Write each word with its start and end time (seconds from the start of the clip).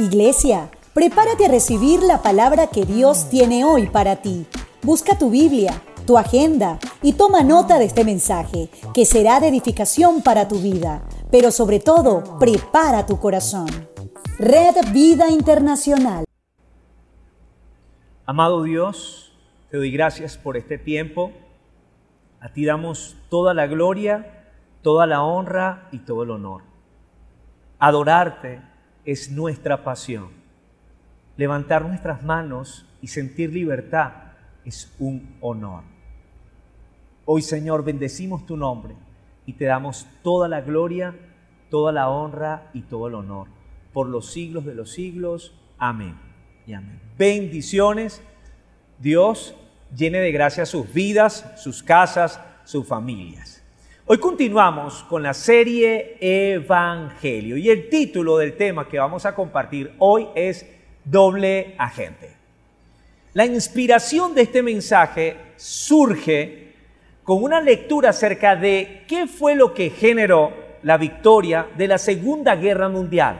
Iglesia, 0.00 0.70
prepárate 0.94 1.44
a 1.44 1.48
recibir 1.48 2.02
la 2.02 2.22
palabra 2.22 2.68
que 2.68 2.86
Dios 2.86 3.28
tiene 3.28 3.64
hoy 3.64 3.86
para 3.86 4.16
ti. 4.16 4.46
Busca 4.82 5.18
tu 5.18 5.30
Biblia, 5.30 5.82
tu 6.06 6.16
agenda 6.16 6.78
y 7.02 7.12
toma 7.12 7.42
nota 7.42 7.78
de 7.78 7.84
este 7.84 8.04
mensaje, 8.04 8.70
que 8.94 9.04
será 9.04 9.40
de 9.40 9.48
edificación 9.48 10.22
para 10.22 10.48
tu 10.48 10.56
vida. 10.56 11.02
Pero 11.30 11.50
sobre 11.50 11.80
todo, 11.80 12.38
prepara 12.38 13.04
tu 13.04 13.18
corazón. 13.18 13.68
Red 14.38 14.92
Vida 14.92 15.28
Internacional. 15.28 16.24
Amado 18.24 18.62
Dios, 18.62 19.32
te 19.70 19.76
doy 19.76 19.90
gracias 19.90 20.38
por 20.38 20.56
este 20.56 20.78
tiempo. 20.78 21.30
A 22.40 22.54
ti 22.54 22.64
damos 22.64 23.16
toda 23.28 23.52
la 23.52 23.66
gloria, 23.66 24.46
toda 24.80 25.06
la 25.06 25.22
honra 25.22 25.88
y 25.92 25.98
todo 25.98 26.22
el 26.22 26.30
honor. 26.30 26.62
Adorarte 27.78 28.69
es 29.10 29.30
nuestra 29.30 29.82
pasión. 29.82 30.28
Levantar 31.36 31.84
nuestras 31.84 32.22
manos 32.22 32.86
y 33.00 33.08
sentir 33.08 33.52
libertad 33.52 34.12
es 34.64 34.94
un 34.98 35.36
honor. 35.40 35.82
Hoy, 37.24 37.42
Señor, 37.42 37.84
bendecimos 37.84 38.46
tu 38.46 38.56
nombre 38.56 38.94
y 39.46 39.54
te 39.54 39.64
damos 39.64 40.06
toda 40.22 40.48
la 40.48 40.60
gloria, 40.60 41.14
toda 41.70 41.92
la 41.92 42.08
honra 42.08 42.70
y 42.72 42.82
todo 42.82 43.08
el 43.08 43.14
honor. 43.14 43.48
Por 43.92 44.08
los 44.08 44.32
siglos 44.32 44.64
de 44.64 44.74
los 44.74 44.92
siglos. 44.92 45.54
Amén 45.78 46.16
y 46.66 46.74
amén. 46.74 47.00
Bendiciones. 47.18 48.22
Dios 48.98 49.54
llene 49.96 50.18
de 50.18 50.30
gracia 50.30 50.66
sus 50.66 50.92
vidas, 50.92 51.52
sus 51.56 51.82
casas, 51.82 52.40
sus 52.64 52.86
familias. 52.86 53.59
Hoy 54.12 54.18
continuamos 54.18 55.04
con 55.04 55.22
la 55.22 55.32
serie 55.32 56.16
Evangelio 56.18 57.56
y 57.56 57.70
el 57.70 57.88
título 57.88 58.38
del 58.38 58.56
tema 58.56 58.88
que 58.88 58.98
vamos 58.98 59.24
a 59.24 59.36
compartir 59.36 59.92
hoy 60.00 60.26
es 60.34 60.66
Doble 61.04 61.76
Agente. 61.78 62.32
La 63.34 63.46
inspiración 63.46 64.34
de 64.34 64.42
este 64.42 64.64
mensaje 64.64 65.36
surge 65.54 66.72
con 67.22 67.40
una 67.40 67.60
lectura 67.60 68.10
acerca 68.10 68.56
de 68.56 69.04
qué 69.06 69.28
fue 69.28 69.54
lo 69.54 69.72
que 69.72 69.90
generó 69.90 70.54
la 70.82 70.96
victoria 70.96 71.68
de 71.76 71.86
la 71.86 71.98
Segunda 71.98 72.56
Guerra 72.56 72.88
Mundial. 72.88 73.38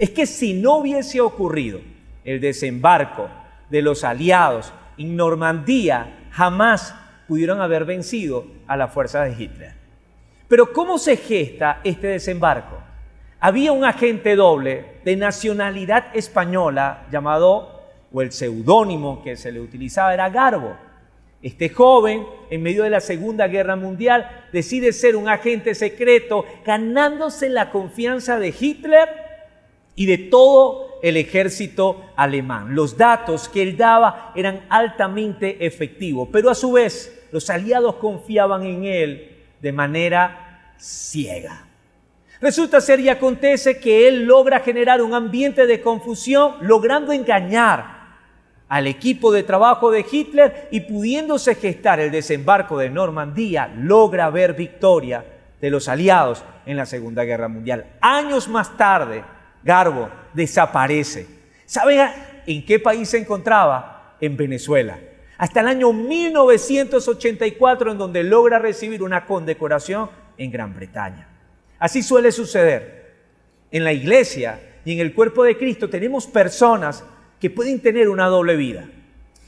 Es 0.00 0.10
que 0.10 0.26
si 0.26 0.52
no 0.52 0.78
hubiese 0.78 1.20
ocurrido 1.20 1.78
el 2.24 2.40
desembarco 2.40 3.28
de 3.70 3.82
los 3.82 4.02
aliados 4.02 4.72
en 4.98 5.14
Normandía, 5.14 6.26
jamás 6.32 6.92
pudieron 7.28 7.60
haber 7.60 7.84
vencido 7.84 8.46
a 8.66 8.76
la 8.76 8.88
fuerza 8.88 9.22
de 9.22 9.40
Hitler. 9.40 9.81
Pero 10.52 10.70
¿cómo 10.70 10.98
se 10.98 11.16
gesta 11.16 11.80
este 11.82 12.08
desembarco? 12.08 12.76
Había 13.40 13.72
un 13.72 13.86
agente 13.86 14.36
doble 14.36 14.84
de 15.02 15.16
nacionalidad 15.16 16.14
española 16.14 17.06
llamado, 17.10 17.80
o 18.12 18.20
el 18.20 18.32
seudónimo 18.32 19.22
que 19.22 19.34
se 19.36 19.50
le 19.50 19.60
utilizaba 19.60 20.12
era 20.12 20.28
Garbo. 20.28 20.76
Este 21.40 21.70
joven, 21.70 22.26
en 22.50 22.62
medio 22.62 22.82
de 22.82 22.90
la 22.90 23.00
Segunda 23.00 23.48
Guerra 23.48 23.76
Mundial, 23.76 24.44
decide 24.52 24.92
ser 24.92 25.16
un 25.16 25.26
agente 25.26 25.74
secreto, 25.74 26.44
ganándose 26.66 27.48
la 27.48 27.70
confianza 27.70 28.38
de 28.38 28.48
Hitler 28.60 29.08
y 29.96 30.04
de 30.04 30.18
todo 30.18 30.98
el 31.02 31.16
ejército 31.16 32.10
alemán. 32.14 32.74
Los 32.74 32.98
datos 32.98 33.48
que 33.48 33.62
él 33.62 33.78
daba 33.78 34.34
eran 34.36 34.66
altamente 34.68 35.64
efectivos, 35.64 36.28
pero 36.30 36.50
a 36.50 36.54
su 36.54 36.72
vez 36.72 37.26
los 37.32 37.48
aliados 37.48 37.94
confiaban 37.94 38.66
en 38.66 38.84
él 38.84 39.28
de 39.62 39.72
manera 39.72 40.41
ciega. 40.82 41.64
Resulta 42.40 42.80
ser 42.80 42.98
y 42.98 43.08
acontece 43.08 43.78
que 43.78 44.08
él 44.08 44.24
logra 44.24 44.60
generar 44.60 45.00
un 45.00 45.14
ambiente 45.14 45.66
de 45.66 45.80
confusión, 45.80 46.56
logrando 46.60 47.12
engañar 47.12 48.02
al 48.68 48.86
equipo 48.88 49.30
de 49.30 49.44
trabajo 49.44 49.92
de 49.92 50.04
Hitler 50.10 50.68
y 50.72 50.80
pudiéndose 50.80 51.54
gestar 51.54 52.00
el 52.00 52.10
desembarco 52.10 52.78
de 52.78 52.90
Normandía, 52.90 53.72
logra 53.76 54.28
ver 54.30 54.54
victoria 54.54 55.24
de 55.60 55.70
los 55.70 55.88
aliados 55.88 56.42
en 56.66 56.76
la 56.76 56.86
Segunda 56.86 57.22
Guerra 57.22 57.46
Mundial. 57.46 57.86
Años 58.00 58.48
más 58.48 58.76
tarde, 58.76 59.22
Garbo 59.62 60.08
desaparece. 60.32 61.28
¿Saben 61.64 62.10
en 62.46 62.66
qué 62.66 62.80
país 62.80 63.08
se 63.08 63.18
encontraba? 63.18 64.16
En 64.20 64.36
Venezuela 64.36 64.98
hasta 65.42 65.60
el 65.60 65.66
año 65.66 65.92
1984 65.92 67.90
en 67.90 67.98
donde 67.98 68.22
logra 68.22 68.60
recibir 68.60 69.02
una 69.02 69.26
condecoración 69.26 70.08
en 70.38 70.50
Gran 70.50 70.74
Bretaña. 70.74 71.28
Así 71.78 72.02
suele 72.02 72.32
suceder. 72.32 73.02
En 73.70 73.84
la 73.84 73.92
iglesia 73.92 74.60
y 74.84 74.92
en 74.92 75.00
el 75.00 75.14
cuerpo 75.14 75.44
de 75.44 75.56
Cristo 75.56 75.88
tenemos 75.88 76.26
personas 76.26 77.04
que 77.40 77.50
pueden 77.50 77.80
tener 77.80 78.08
una 78.08 78.26
doble 78.26 78.56
vida. 78.56 78.88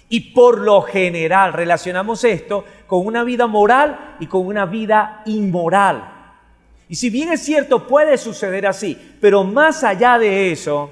Y 0.09 0.33
por 0.33 0.59
lo 0.59 0.83
general 0.83 1.53
relacionamos 1.53 2.25
esto 2.25 2.65
con 2.87 3.07
una 3.07 3.25
vida 3.25 3.47
moral 3.47 4.17
y 4.21 4.27
con 4.27 4.47
una 4.47 4.67
vida 4.67 5.23
inmoral. 5.27 6.11
Y 6.89 6.97
si 6.97 7.11
bien 7.11 7.33
es 7.33 7.41
cierto, 7.43 7.87
puede 7.87 8.19
suceder 8.19 8.67
así, 8.67 8.99
pero 9.21 9.45
más 9.45 9.85
allá 9.85 10.19
de 10.19 10.53
eso, 10.53 10.91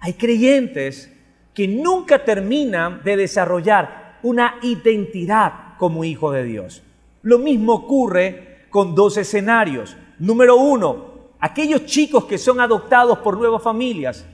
hay 0.00 0.14
creyentes 0.14 1.12
que 1.54 1.68
nunca 1.68 2.24
terminan 2.24 3.02
de 3.02 3.16
desarrollar 3.16 4.18
una 4.22 4.56
identidad 4.62 5.76
como 5.78 6.04
hijo 6.04 6.30
de 6.32 6.44
Dios. 6.44 6.82
Lo 7.22 7.38
mismo 7.38 7.74
ocurre 7.74 8.49
con 8.70 8.94
dos 8.94 9.16
escenarios. 9.16 9.96
Número 10.18 10.56
uno, 10.56 11.10
aquellos 11.40 11.84
chicos 11.84 12.24
que 12.24 12.38
son 12.38 12.60
adoptados 12.60 13.18
por 13.18 13.36
nuevas 13.36 13.62
familias. 13.62 14.26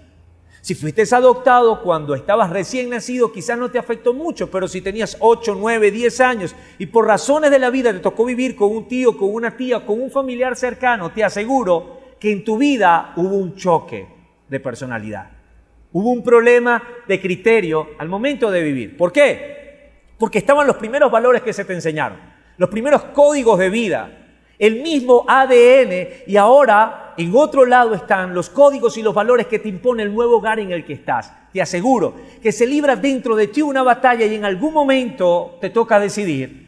Si 0.60 0.74
fuiste 0.74 1.02
adoptado 1.14 1.80
cuando 1.80 2.16
estabas 2.16 2.50
recién 2.50 2.90
nacido, 2.90 3.30
quizás 3.30 3.56
no 3.56 3.70
te 3.70 3.78
afectó 3.78 4.12
mucho, 4.12 4.50
pero 4.50 4.66
si 4.66 4.80
tenías 4.80 5.16
8, 5.20 5.56
9, 5.56 5.92
10 5.92 6.20
años 6.20 6.56
y 6.78 6.86
por 6.86 7.06
razones 7.06 7.52
de 7.52 7.60
la 7.60 7.70
vida 7.70 7.92
te 7.92 8.00
tocó 8.00 8.24
vivir 8.24 8.56
con 8.56 8.72
un 8.74 8.88
tío, 8.88 9.16
con 9.16 9.32
una 9.32 9.56
tía, 9.56 9.86
con 9.86 10.00
un 10.00 10.10
familiar 10.10 10.56
cercano, 10.56 11.12
te 11.12 11.22
aseguro 11.22 12.00
que 12.18 12.32
en 12.32 12.42
tu 12.42 12.58
vida 12.58 13.12
hubo 13.14 13.36
un 13.36 13.54
choque 13.54 14.08
de 14.48 14.58
personalidad. 14.58 15.30
Hubo 15.92 16.10
un 16.10 16.24
problema 16.24 16.82
de 17.06 17.20
criterio 17.20 17.90
al 17.98 18.08
momento 18.08 18.50
de 18.50 18.62
vivir. 18.64 18.96
¿Por 18.96 19.12
qué? 19.12 19.92
Porque 20.18 20.38
estaban 20.38 20.66
los 20.66 20.78
primeros 20.78 21.12
valores 21.12 21.42
que 21.42 21.52
se 21.52 21.64
te 21.64 21.74
enseñaron, 21.74 22.18
los 22.58 22.70
primeros 22.70 23.04
códigos 23.14 23.58
de 23.60 23.70
vida, 23.70 24.25
el 24.58 24.82
mismo 24.82 25.24
ADN 25.26 26.24
y 26.26 26.36
ahora 26.36 27.14
en 27.16 27.34
otro 27.34 27.64
lado 27.64 27.94
están 27.94 28.34
los 28.34 28.50
códigos 28.50 28.96
y 28.96 29.02
los 29.02 29.14
valores 29.14 29.46
que 29.46 29.58
te 29.58 29.68
impone 29.68 30.02
el 30.02 30.14
nuevo 30.14 30.36
hogar 30.36 30.60
en 30.60 30.72
el 30.72 30.84
que 30.84 30.94
estás. 30.94 31.32
Te 31.52 31.62
aseguro 31.62 32.14
que 32.42 32.52
se 32.52 32.66
libra 32.66 32.96
dentro 32.96 33.36
de 33.36 33.48
ti 33.48 33.62
una 33.62 33.82
batalla 33.82 34.26
y 34.26 34.34
en 34.34 34.44
algún 34.44 34.74
momento 34.74 35.56
te 35.60 35.70
toca 35.70 35.98
decidir 35.98 36.66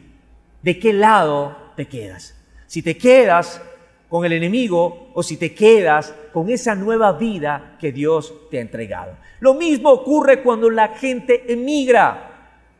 de 0.61 0.79
qué 0.79 0.93
lado 0.93 1.55
te 1.75 1.87
quedas. 1.87 2.35
Si 2.67 2.81
te 2.81 2.97
quedas 2.97 3.61
con 4.09 4.25
el 4.25 4.33
enemigo 4.33 5.09
o 5.13 5.21
si 5.21 5.37
te 5.37 5.53
quedas 5.53 6.13
con 6.33 6.49
esa 6.49 6.75
nueva 6.75 7.13
vida 7.13 7.77
que 7.79 7.91
Dios 7.91 8.33
te 8.49 8.57
ha 8.57 8.61
entregado. 8.61 9.15
Lo 9.39 9.53
mismo 9.53 9.91
ocurre 9.91 10.41
cuando 10.41 10.69
la 10.69 10.89
gente 10.89 11.51
emigra. 11.51 12.28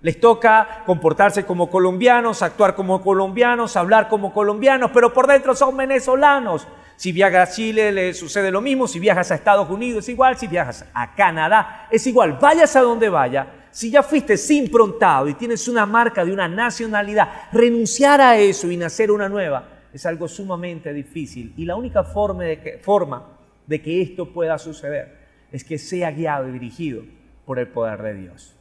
Les 0.02 0.20
toca 0.20 0.84
comportarse 0.86 1.46
como 1.46 1.70
colombianos, 1.70 2.42
actuar 2.42 2.76
como 2.76 3.02
colombianos, 3.02 3.76
hablar 3.76 4.08
como 4.08 4.34
colombianos, 4.34 4.92
pero 4.94 5.14
por 5.14 5.28
dentro 5.28 5.56
son 5.56 5.76
venezolanos. 5.76 6.68
Si 6.96 7.12
viajas 7.12 7.50
a 7.50 7.54
Chile 7.54 7.92
le 7.92 8.14
sucede 8.14 8.52
lo 8.52 8.62
mismo, 8.62 8.88
si 8.88 9.00
viajas 9.00 9.32
a 9.32 9.36
Estados 9.36 9.70
Unidos 9.70 10.04
es 10.04 10.10
igual, 10.10 10.38
si 10.38 10.48
viajas 10.48 10.86
a 10.94 11.16
Canadá 11.16 11.88
es 11.92 12.06
igual. 12.08 12.38
Vayas 12.42 12.76
a 12.76 12.82
donde 12.82 13.10
vaya, 13.10 13.48
si 13.72 13.92
ya 13.92 14.04
fuiste 14.04 14.36
improntado 14.54 15.28
y 15.28 15.34
tienes 15.34 15.68
una 15.68 15.86
marca 15.86 16.26
de 16.26 16.34
una 16.34 16.48
nacionalidad, 16.48 17.30
renunciar 17.52 18.22
a 18.22 18.38
eso 18.38 18.70
y 18.70 18.78
nacer 18.78 19.12
una 19.12 19.30
nueva 19.30 19.80
es 19.94 20.06
algo 20.06 20.28
sumamente 20.28 20.94
difícil. 20.94 21.54
Y 21.58 21.66
la 21.66 21.76
única 21.76 22.04
forma 22.04 22.44
de 22.44 22.60
que, 22.60 22.78
forma 22.78 23.38
de 23.66 23.82
que 23.82 24.02
esto 24.02 24.32
pueda 24.32 24.58
suceder 24.58 25.18
es 25.52 25.64
que 25.64 25.78
sea 25.78 26.12
guiado 26.12 26.48
y 26.48 26.52
dirigido 26.52 27.04
por 27.46 27.60
el 27.60 27.68
poder 27.68 28.02
de 28.02 28.14
Dios. 28.14 28.59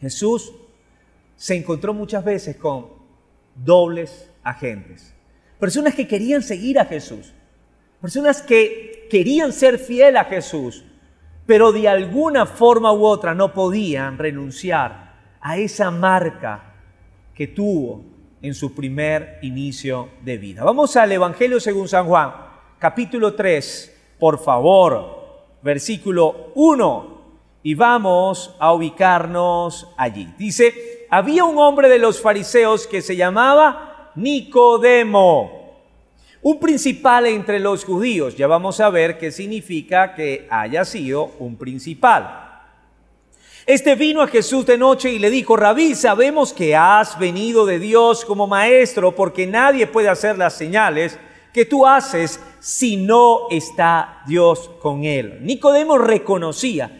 Jesús 0.00 0.52
se 1.36 1.56
encontró 1.56 1.94
muchas 1.94 2.24
veces 2.24 2.56
con 2.56 2.86
dobles 3.54 4.30
agentes. 4.42 5.14
Personas 5.58 5.94
que 5.94 6.08
querían 6.08 6.42
seguir 6.42 6.78
a 6.78 6.86
Jesús. 6.86 7.32
Personas 8.00 8.40
que 8.42 9.06
querían 9.10 9.52
ser 9.52 9.78
fiel 9.78 10.16
a 10.16 10.24
Jesús, 10.24 10.84
pero 11.44 11.72
de 11.72 11.88
alguna 11.88 12.46
forma 12.46 12.92
u 12.92 13.04
otra 13.04 13.34
no 13.34 13.52
podían 13.52 14.16
renunciar 14.16 15.16
a 15.40 15.58
esa 15.58 15.90
marca 15.90 16.74
que 17.34 17.48
tuvo 17.48 18.04
en 18.40 18.54
su 18.54 18.74
primer 18.74 19.38
inicio 19.42 20.10
de 20.22 20.38
vida. 20.38 20.64
Vamos 20.64 20.96
al 20.96 21.12
Evangelio 21.12 21.60
según 21.60 21.88
San 21.88 22.06
Juan, 22.06 22.32
capítulo 22.78 23.34
3, 23.34 24.14
por 24.18 24.38
favor, 24.38 25.58
versículo 25.62 26.52
1 26.54 27.19
y 27.62 27.74
vamos 27.74 28.54
a 28.58 28.72
ubicarnos 28.72 29.88
allí. 29.96 30.32
Dice, 30.38 31.06
había 31.10 31.44
un 31.44 31.58
hombre 31.58 31.88
de 31.88 31.98
los 31.98 32.20
fariseos 32.20 32.86
que 32.86 33.02
se 33.02 33.16
llamaba 33.16 34.12
Nicodemo, 34.14 35.82
un 36.42 36.58
principal 36.58 37.26
entre 37.26 37.60
los 37.60 37.84
judíos. 37.84 38.36
Ya 38.36 38.46
vamos 38.46 38.80
a 38.80 38.88
ver 38.88 39.18
qué 39.18 39.30
significa 39.30 40.14
que 40.14 40.46
haya 40.50 40.84
sido 40.84 41.32
un 41.38 41.56
principal. 41.56 42.46
Este 43.66 43.94
vino 43.94 44.22
a 44.22 44.26
Jesús 44.26 44.64
de 44.64 44.78
noche 44.78 45.12
y 45.12 45.18
le 45.18 45.28
dijo, 45.28 45.54
Rabí, 45.54 45.94
sabemos 45.94 46.54
que 46.54 46.74
has 46.74 47.18
venido 47.18 47.66
de 47.66 47.78
Dios 47.78 48.24
como 48.24 48.46
maestro, 48.46 49.14
porque 49.14 49.46
nadie 49.46 49.86
puede 49.86 50.08
hacer 50.08 50.38
las 50.38 50.54
señales 50.54 51.18
que 51.52 51.66
tú 51.66 51.86
haces 51.86 52.40
si 52.58 52.96
no 52.96 53.48
está 53.50 54.22
Dios 54.26 54.70
con 54.80 55.04
él. 55.04 55.40
Nicodemo 55.42 55.98
reconocía 55.98 56.99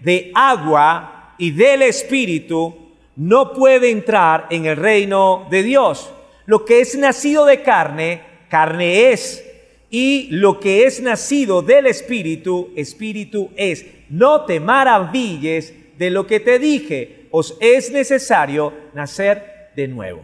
de 0.00 0.32
agua 0.34 1.34
y 1.38 1.50
del 1.50 1.82
Espíritu 1.82 2.74
no 3.16 3.52
puede 3.52 3.90
entrar 3.90 4.46
en 4.50 4.66
el 4.66 4.76
reino 4.76 5.46
de 5.50 5.62
Dios. 5.62 6.10
Lo 6.46 6.64
que 6.64 6.80
es 6.80 6.96
nacido 6.96 7.44
de 7.44 7.62
carne, 7.62 8.22
carne 8.48 9.10
es 9.10 9.44
y 9.90 10.28
lo 10.30 10.60
que 10.60 10.84
es 10.84 11.00
nacido 11.02 11.62
del 11.62 11.86
Espíritu, 11.86 12.70
Espíritu 12.76 13.50
es. 13.56 13.84
No 14.08 14.44
te 14.44 14.60
maravilles 14.60 15.74
de 15.98 16.10
lo 16.10 16.26
que 16.26 16.40
te 16.40 16.58
dije, 16.58 17.26
os 17.30 17.56
es 17.60 17.90
necesario 17.92 18.72
nacer 18.94 19.70
de 19.76 19.86
nuevo. 19.86 20.22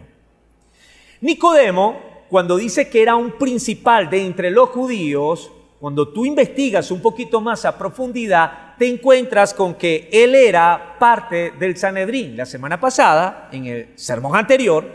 Nicodemo, 1.21 2.25
cuando 2.29 2.57
dice 2.57 2.89
que 2.89 3.01
era 3.01 3.15
un 3.15 3.31
principal 3.31 4.09
de 4.09 4.25
entre 4.25 4.51
los 4.51 4.69
judíos, 4.69 5.51
cuando 5.79 6.07
tú 6.07 6.25
investigas 6.25 6.91
un 6.91 7.01
poquito 7.01 7.41
más 7.41 7.65
a 7.65 7.77
profundidad, 7.77 8.66
te 8.77 8.87
encuentras 8.87 9.53
con 9.53 9.75
que 9.75 10.09
él 10.11 10.35
era 10.35 10.95
parte 10.99 11.51
del 11.59 11.77
Sanedrín. 11.77 12.37
La 12.37 12.45
semana 12.45 12.79
pasada, 12.79 13.49
en 13.51 13.65
el 13.65 13.89
sermón 13.95 14.35
anterior, 14.35 14.85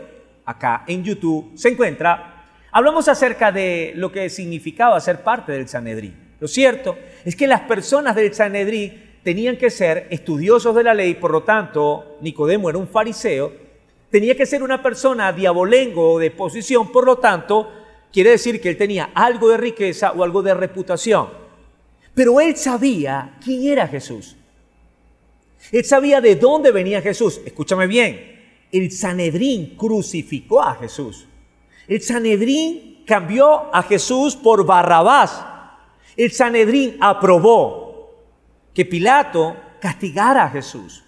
acá 0.45 0.83
en 0.87 1.03
YouTube, 1.03 1.51
se 1.55 1.69
encuentra 1.69 2.33
Hablamos 2.75 3.07
acerca 3.07 3.51
de 3.51 3.93
lo 3.95 4.11
que 4.11 4.31
significaba 4.31 4.99
ser 4.99 5.21
parte 5.21 5.51
del 5.51 5.67
Sanedrín. 5.67 6.15
Lo 6.39 6.47
cierto 6.47 6.97
es 7.23 7.35
que 7.35 7.45
las 7.45 7.61
personas 7.61 8.15
del 8.15 8.33
Sanedrín 8.33 9.19
tenían 9.23 9.57
que 9.57 9.69
ser 9.69 10.07
estudiosos 10.09 10.73
de 10.73 10.83
la 10.83 10.95
ley, 10.95 11.13
por 11.13 11.29
lo 11.29 11.43
tanto, 11.43 12.17
Nicodemo 12.21 12.71
era 12.71 12.79
un 12.79 12.87
fariseo, 12.87 13.53
tenía 14.09 14.35
que 14.35 14.47
ser 14.47 14.63
una 14.63 14.81
persona 14.81 15.31
diabolengo 15.31 16.17
de 16.17 16.31
posición, 16.31 16.91
por 16.91 17.05
lo 17.05 17.19
tanto, 17.19 17.71
quiere 18.11 18.31
decir 18.31 18.59
que 18.59 18.69
él 18.69 18.77
tenía 18.77 19.11
algo 19.13 19.49
de 19.49 19.57
riqueza 19.57 20.11
o 20.11 20.23
algo 20.23 20.41
de 20.41 20.55
reputación. 20.55 21.42
Pero 22.13 22.39
él 22.39 22.55
sabía 22.55 23.37
quién 23.43 23.71
era 23.71 23.87
Jesús. 23.87 24.35
Él 25.71 25.85
sabía 25.85 26.21
de 26.21 26.35
dónde 26.35 26.71
venía 26.71 27.01
Jesús. 27.01 27.41
Escúchame 27.45 27.87
bien, 27.87 28.67
el 28.71 28.91
Sanedrín 28.91 29.75
crucificó 29.77 30.61
a 30.61 30.75
Jesús. 30.75 31.25
El 31.87 32.01
Sanedrín 32.01 33.03
cambió 33.05 33.73
a 33.73 33.83
Jesús 33.83 34.35
por 34.35 34.65
Barrabás. 34.65 35.43
El 36.15 36.31
Sanedrín 36.31 36.97
aprobó 36.99 38.23
que 38.73 38.85
Pilato 38.85 39.55
castigara 39.79 40.45
a 40.45 40.49
Jesús. 40.49 41.03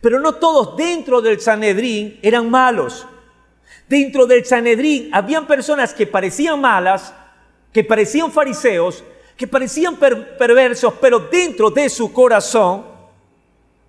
Pero 0.00 0.20
no 0.20 0.34
todos 0.34 0.76
dentro 0.76 1.20
del 1.20 1.40
Sanedrín 1.40 2.18
eran 2.22 2.48
malos. 2.48 3.06
Dentro 3.88 4.26
del 4.26 4.44
Sanedrín 4.44 5.10
habían 5.12 5.46
personas 5.46 5.92
que 5.92 6.06
parecían 6.06 6.60
malas, 6.60 7.12
que 7.72 7.84
parecían 7.84 8.32
fariseos, 8.32 9.04
que 9.40 9.48
parecían 9.48 9.96
perversos, 9.96 10.92
pero 11.00 11.18
dentro 11.18 11.70
de 11.70 11.88
su 11.88 12.12
corazón 12.12 12.84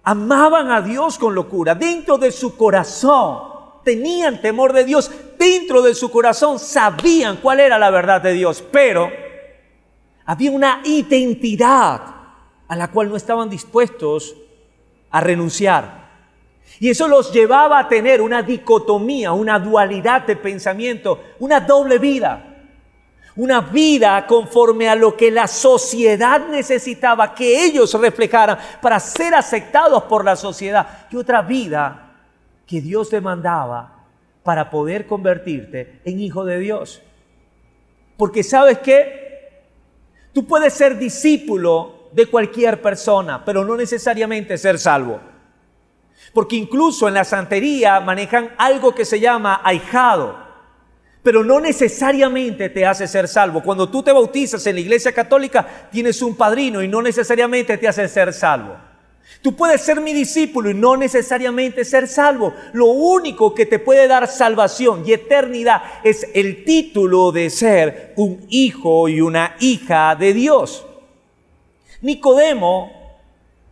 amaban 0.02 0.72
a 0.72 0.82
Dios 0.82 1.18
con 1.18 1.36
locura. 1.36 1.76
Dentro 1.76 2.18
de 2.18 2.32
su 2.32 2.56
corazón 2.56 3.50
tenían 3.84 4.40
temor 4.42 4.72
de 4.72 4.86
Dios, 4.86 5.12
dentro 5.38 5.82
de 5.82 5.94
su 5.94 6.10
corazón 6.10 6.58
sabían 6.58 7.36
cuál 7.42 7.60
era 7.60 7.78
la 7.78 7.90
verdad 7.90 8.22
de 8.22 8.32
Dios, 8.32 8.64
pero 8.72 9.12
había 10.24 10.52
una 10.52 10.84
identidad 10.86 12.02
a 12.70 12.76
la 12.78 12.90
cual 12.90 13.10
no 13.10 13.18
estaban 13.18 13.50
dispuestos 13.50 14.34
a 15.10 15.20
renunciar. 15.20 16.12
Y 16.80 16.92
eso 16.92 17.10
los 17.10 17.34
llevaba 17.34 17.78
a 17.78 17.90
tener 17.90 18.22
una 18.22 18.42
dicotomía, 18.42 19.34
una 19.34 19.60
dualidad 19.60 20.26
de 20.26 20.38
pensamiento, 20.38 21.22
una 21.40 21.60
doble 21.60 21.98
vida. 21.98 22.51
Una 23.36 23.62
vida 23.62 24.28
conforme 24.28 24.90
a 24.90 24.96
lo 24.96 25.16
que 25.16 25.32
la 25.32 25.48
sociedad 25.48 26.48
necesitaba 26.48 27.34
que 27.34 27.64
ellos 27.64 27.94
reflejaran 27.94 28.58
para 28.82 29.00
ser 29.00 29.34
aceptados 29.34 30.04
por 30.04 30.26
la 30.26 30.36
sociedad. 30.36 31.08
Y 31.10 31.16
otra 31.16 31.42
vida 31.42 32.12
que 32.68 32.82
Dios 32.82 33.10
demandaba 33.10 34.06
para 34.44 34.70
poder 34.70 35.08
convertirte 35.08 36.02
en 36.04 36.20
hijo 36.20 36.44
de 36.44 36.60
Dios. 36.60 37.02
Porque 38.18 38.44
sabes 38.44 38.80
que 38.80 39.64
tú 40.34 40.46
puedes 40.46 40.74
ser 40.74 40.98
discípulo 40.98 42.10
de 42.12 42.26
cualquier 42.26 42.82
persona, 42.82 43.44
pero 43.46 43.64
no 43.64 43.78
necesariamente 43.78 44.58
ser 44.58 44.78
salvo. 44.78 45.20
Porque 46.34 46.56
incluso 46.56 47.08
en 47.08 47.14
la 47.14 47.24
santería 47.24 48.00
manejan 48.00 48.52
algo 48.58 48.94
que 48.94 49.06
se 49.06 49.20
llama 49.20 49.62
ahijado, 49.64 50.51
pero 51.24 51.44
no 51.44 51.60
necesariamente 51.60 52.70
te 52.70 52.86
hace 52.86 53.08
ser 53.08 53.28
salvo. 53.28 53.62
Cuando 53.62 53.90
tú 53.90 54.02
te 54.02 54.12
bautizas 54.12 54.66
en 54.66 54.76
la 54.76 54.82
iglesia 54.82 55.12
católica, 55.12 55.88
tienes 55.92 56.22
un 56.22 56.36
padrino 56.36 56.82
y 56.82 56.88
no 56.88 57.02
necesariamente 57.02 57.78
te 57.78 57.88
hace 57.88 58.08
ser 58.08 58.34
salvo. 58.34 58.76
Tú 59.42 59.56
puedes 59.56 59.82
ser 59.82 60.02
mi 60.02 60.14
discípulo 60.14 60.70
y 60.70 60.74
no 60.74 60.98
necesariamente 60.98 61.86
ser 61.86 62.08
salvo. 62.08 62.54
Lo 62.74 62.88
único 62.88 63.56
que 63.56 63.66
te 63.66 63.80
puede 63.80 64.08
dar 64.08 64.28
salvación 64.28 65.04
y 65.06 65.14
eternidad 65.14 65.82
es 66.04 66.28
el 66.34 66.64
título 66.64 67.32
de 67.32 67.50
ser 67.50 68.14
un 68.18 68.46
hijo 68.50 69.08
y 69.10 69.22
una 69.22 69.56
hija 69.60 70.16
de 70.16 70.34
Dios. 70.34 70.86
Nicodemo 72.02 72.92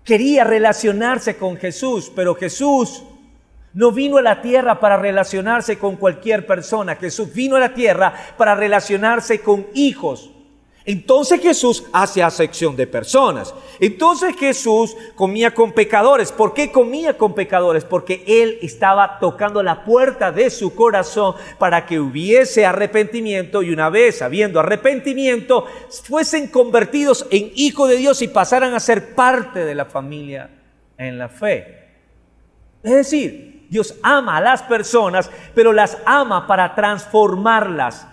quería 0.04 0.44
relacionarse 0.44 1.36
con 1.38 1.58
Jesús, 1.58 2.12
pero 2.16 2.36
Jesús 2.36 3.04
no 3.74 3.92
vino 3.92 4.18
a 4.18 4.22
la 4.22 4.42
tierra 4.42 4.80
para 4.80 4.98
relacionarse 4.98 5.78
con 5.78 5.96
cualquier 5.96 6.46
persona. 6.46 6.96
Jesús 6.96 7.34
vino 7.34 7.56
a 7.56 7.60
la 7.60 7.74
tierra 7.74 8.14
para 8.38 8.56
relacionarse 8.56 9.42
con 9.42 9.68
hijos. 9.74 10.32
Entonces 10.86 11.40
Jesús 11.42 11.84
hace 11.94 12.24
acepción 12.24 12.76
de 12.76 12.88
personas. 12.88 13.54
Entonces 13.80 14.36
Jesús 14.36 14.96
comía 15.14 15.54
con 15.54 15.72
pecadores. 15.74 16.32
¿Por 16.32 16.56
qué 16.56 16.72
comía 16.72 17.16
con 17.16 17.36
pecadores? 17.36 17.84
Porque 17.86 18.24
Él 18.26 18.58
estaba 18.64 19.20
tocando 19.20 19.62
la 19.62 19.84
puerta 19.84 20.32
de 20.32 20.50
su 20.50 20.74
corazón 20.74 21.36
para 21.60 21.86
que 21.86 22.00
hubiese 22.00 22.66
arrepentimiento 22.66 23.62
y 23.62 23.70
una 23.70 23.92
vez 23.92 24.24
habiendo 24.24 24.60
arrepentimiento 24.60 25.68
fuesen 26.06 26.48
convertidos 26.48 27.28
en 27.30 27.52
hijos 27.54 27.88
de 27.88 27.98
Dios 27.98 28.24
y 28.24 28.28
pasaran 28.28 28.74
a 28.74 28.80
ser 28.80 29.14
parte 29.14 29.66
de 29.66 29.76
la 29.76 29.86
familia 29.86 30.50
en 30.98 31.20
la 31.20 31.30
fe. 31.30 31.86
Es 32.82 32.94
decir, 32.94 33.59
Dios 33.70 33.96
ama 34.04 34.38
a 34.38 34.42
las 34.42 34.64
personas, 34.64 35.30
pero 35.54 35.72
las 35.72 35.98
ama 36.06 36.48
para 36.48 36.76
transformarlas 36.76 38.08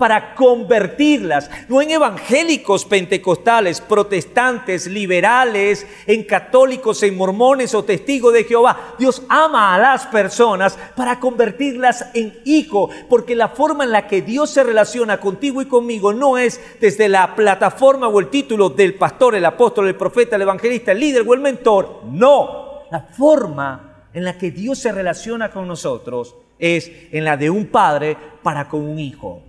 para 0.00 0.34
convertirlas, 0.34 1.50
no 1.68 1.82
en 1.82 1.90
evangélicos 1.90 2.86
pentecostales, 2.86 3.82
protestantes, 3.82 4.86
liberales, 4.86 5.86
en 6.06 6.24
católicos, 6.24 7.02
en 7.02 7.18
mormones 7.18 7.74
o 7.74 7.84
testigos 7.84 8.32
de 8.32 8.44
Jehová. 8.44 8.94
Dios 8.98 9.22
ama 9.28 9.74
a 9.74 9.78
las 9.78 10.06
personas 10.06 10.78
para 10.96 11.20
convertirlas 11.20 12.06
en 12.14 12.40
hijo, 12.46 12.88
porque 13.10 13.36
la 13.36 13.50
forma 13.50 13.84
en 13.84 13.92
la 13.92 14.06
que 14.06 14.22
Dios 14.22 14.48
se 14.48 14.64
relaciona 14.64 15.20
contigo 15.20 15.60
y 15.60 15.66
conmigo 15.66 16.14
no 16.14 16.38
es 16.38 16.58
desde 16.80 17.10
la 17.10 17.36
plataforma 17.36 18.08
o 18.08 18.20
el 18.20 18.28
título 18.28 18.70
del 18.70 18.94
pastor, 18.94 19.34
el 19.34 19.44
apóstol, 19.44 19.86
el 19.86 19.96
profeta, 19.96 20.36
el 20.36 20.42
evangelista, 20.42 20.92
el 20.92 21.00
líder 21.00 21.24
o 21.28 21.34
el 21.34 21.40
mentor. 21.40 22.04
No, 22.06 22.86
la 22.90 23.00
forma 23.00 23.89
en 24.12 24.24
la 24.24 24.36
que 24.36 24.50
Dios 24.50 24.78
se 24.78 24.92
relaciona 24.92 25.50
con 25.50 25.68
nosotros 25.68 26.34
es 26.58 26.90
en 27.12 27.24
la 27.24 27.36
de 27.36 27.50
un 27.50 27.66
padre 27.66 28.16
para 28.42 28.68
con 28.68 28.82
un 28.82 28.98
hijo. 28.98 29.42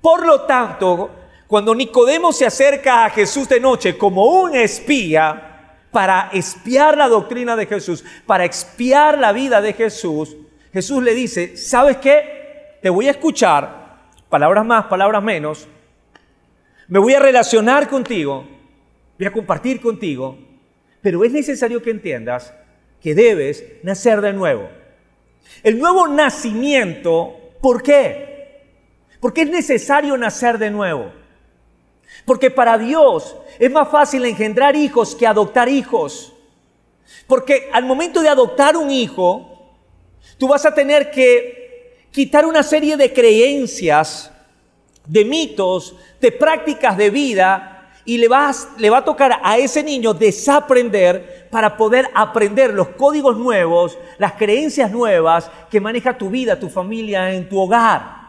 Por 0.00 0.26
lo 0.26 0.42
tanto, 0.42 1.10
cuando 1.46 1.74
Nicodemo 1.74 2.32
se 2.32 2.46
acerca 2.46 3.04
a 3.04 3.10
Jesús 3.10 3.48
de 3.48 3.60
noche 3.60 3.98
como 3.98 4.24
un 4.24 4.54
espía, 4.54 5.50
para 5.90 6.30
espiar 6.32 6.96
la 6.96 7.08
doctrina 7.08 7.56
de 7.56 7.66
Jesús, 7.66 8.04
para 8.26 8.44
expiar 8.44 9.18
la 9.18 9.32
vida 9.32 9.60
de 9.60 9.72
Jesús, 9.72 10.36
Jesús 10.72 11.02
le 11.02 11.14
dice, 11.14 11.56
¿sabes 11.56 11.96
qué? 11.96 12.78
Te 12.80 12.90
voy 12.90 13.08
a 13.08 13.12
escuchar, 13.12 13.98
palabras 14.28 14.64
más, 14.64 14.86
palabras 14.86 15.22
menos, 15.22 15.66
me 16.86 16.98
voy 16.98 17.14
a 17.14 17.20
relacionar 17.20 17.88
contigo, 17.88 18.46
voy 19.18 19.26
a 19.26 19.32
compartir 19.32 19.80
contigo, 19.80 20.38
pero 21.02 21.24
es 21.24 21.32
necesario 21.32 21.82
que 21.82 21.90
entiendas 21.90 22.54
que 23.02 23.14
debes 23.14 23.64
nacer 23.82 24.20
de 24.20 24.32
nuevo. 24.32 24.68
El 25.62 25.78
nuevo 25.78 26.08
nacimiento, 26.08 27.36
¿por 27.60 27.82
qué? 27.82 28.62
Porque 29.20 29.42
es 29.42 29.50
necesario 29.50 30.16
nacer 30.16 30.58
de 30.58 30.70
nuevo. 30.70 31.12
Porque 32.24 32.50
para 32.50 32.78
Dios 32.78 33.36
es 33.58 33.70
más 33.70 33.88
fácil 33.88 34.24
engendrar 34.24 34.76
hijos 34.76 35.14
que 35.14 35.26
adoptar 35.26 35.68
hijos. 35.68 36.32
Porque 37.26 37.68
al 37.72 37.84
momento 37.84 38.22
de 38.22 38.28
adoptar 38.28 38.76
un 38.76 38.90
hijo, 38.90 39.76
tú 40.38 40.48
vas 40.48 40.64
a 40.64 40.74
tener 40.74 41.10
que 41.10 42.06
quitar 42.10 42.46
una 42.46 42.62
serie 42.62 42.96
de 42.96 43.12
creencias, 43.12 44.30
de 45.06 45.24
mitos, 45.24 45.96
de 46.20 46.32
prácticas 46.32 46.96
de 46.96 47.10
vida 47.10 47.79
y 48.04 48.18
le, 48.18 48.28
va 48.28 48.48
a 48.50 49.04
tocar 49.04 49.40
a 49.42 49.58
ese 49.58 49.82
niño 49.82 50.14
desaprender 50.14 51.48
para 51.50 51.76
poder 51.76 52.08
aprender 52.14 52.72
los 52.72 52.88
códigos 52.88 53.36
nuevos, 53.36 53.98
las 54.18 54.32
creencias 54.32 54.90
nuevas 54.90 55.50
que 55.70 55.80
maneja 55.80 56.16
tu 56.16 56.30
vida, 56.30 56.58
tu 56.58 56.68
familia, 56.68 57.32
en 57.32 57.48
tu 57.48 57.58
hogar. 57.58 58.20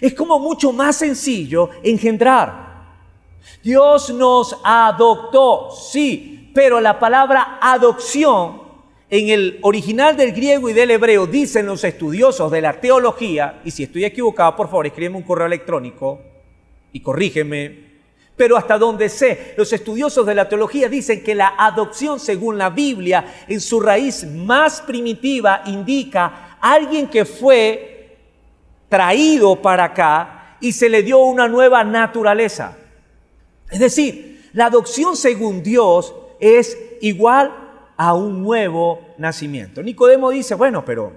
Es 0.00 0.14
como 0.14 0.38
mucho 0.38 0.72
más 0.72 0.96
sencillo 0.96 1.70
engendrar. 1.82 2.72
Dios 3.62 4.10
nos 4.10 4.58
adoptó, 4.64 5.70
sí, 5.70 6.50
pero 6.54 6.80
la 6.80 6.98
palabra 6.98 7.58
adopción 7.60 8.62
en 9.10 9.28
el 9.28 9.58
original 9.62 10.16
del 10.16 10.32
griego 10.32 10.70
y 10.70 10.72
del 10.72 10.90
hebreo 10.90 11.26
dicen 11.26 11.66
los 11.66 11.84
estudiosos 11.84 12.50
de 12.50 12.62
la 12.62 12.80
teología, 12.80 13.60
y 13.64 13.70
si 13.70 13.82
estoy 13.82 14.06
equivocado, 14.06 14.56
por 14.56 14.68
favor, 14.68 14.86
escríbeme 14.86 15.18
un 15.18 15.22
correo 15.22 15.46
electrónico 15.46 16.20
y 16.92 17.00
corrígeme, 17.00 17.91
pero 18.36 18.56
hasta 18.56 18.78
donde 18.78 19.08
sé, 19.08 19.54
los 19.56 19.72
estudiosos 19.72 20.26
de 20.26 20.34
la 20.34 20.48
teología 20.48 20.88
dicen 20.88 21.22
que 21.22 21.34
la 21.34 21.54
adopción, 21.58 22.18
según 22.18 22.58
la 22.58 22.70
Biblia, 22.70 23.44
en 23.46 23.60
su 23.60 23.80
raíz 23.80 24.24
más 24.24 24.80
primitiva, 24.80 25.62
indica 25.66 26.56
alguien 26.60 27.08
que 27.08 27.24
fue 27.24 28.16
traído 28.88 29.60
para 29.60 29.84
acá 29.84 30.56
y 30.60 30.72
se 30.72 30.88
le 30.88 31.02
dio 31.02 31.18
una 31.18 31.48
nueva 31.48 31.84
naturaleza. 31.84 32.76
Es 33.70 33.80
decir, 33.80 34.50
la 34.52 34.66
adopción 34.66 35.16
según 35.16 35.62
Dios 35.62 36.14
es 36.40 36.76
igual 37.00 37.52
a 37.96 38.14
un 38.14 38.42
nuevo 38.42 39.14
nacimiento. 39.18 39.82
Nicodemo 39.82 40.30
dice, 40.30 40.54
bueno, 40.54 40.84
pero 40.84 41.12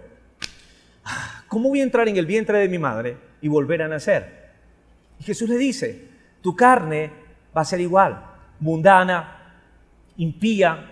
¿cómo 1.47 1.69
voy 1.69 1.79
a 1.79 1.83
entrar 1.83 2.07
en 2.07 2.17
el 2.17 2.25
vientre 2.25 2.59
de 2.59 2.69
mi 2.69 2.77
madre 2.77 3.17
y 3.41 3.47
volver 3.47 3.81
a 3.81 3.87
nacer? 3.87 4.51
Y 5.19 5.23
Jesús 5.23 5.49
le 5.49 5.57
dice, 5.57 6.14
tu 6.45 6.55
carne 6.55 7.09
va 7.57 7.61
a 7.61 7.65
ser 7.65 7.81
igual, 7.81 8.23
mundana, 8.59 9.57
impía. 10.15 10.91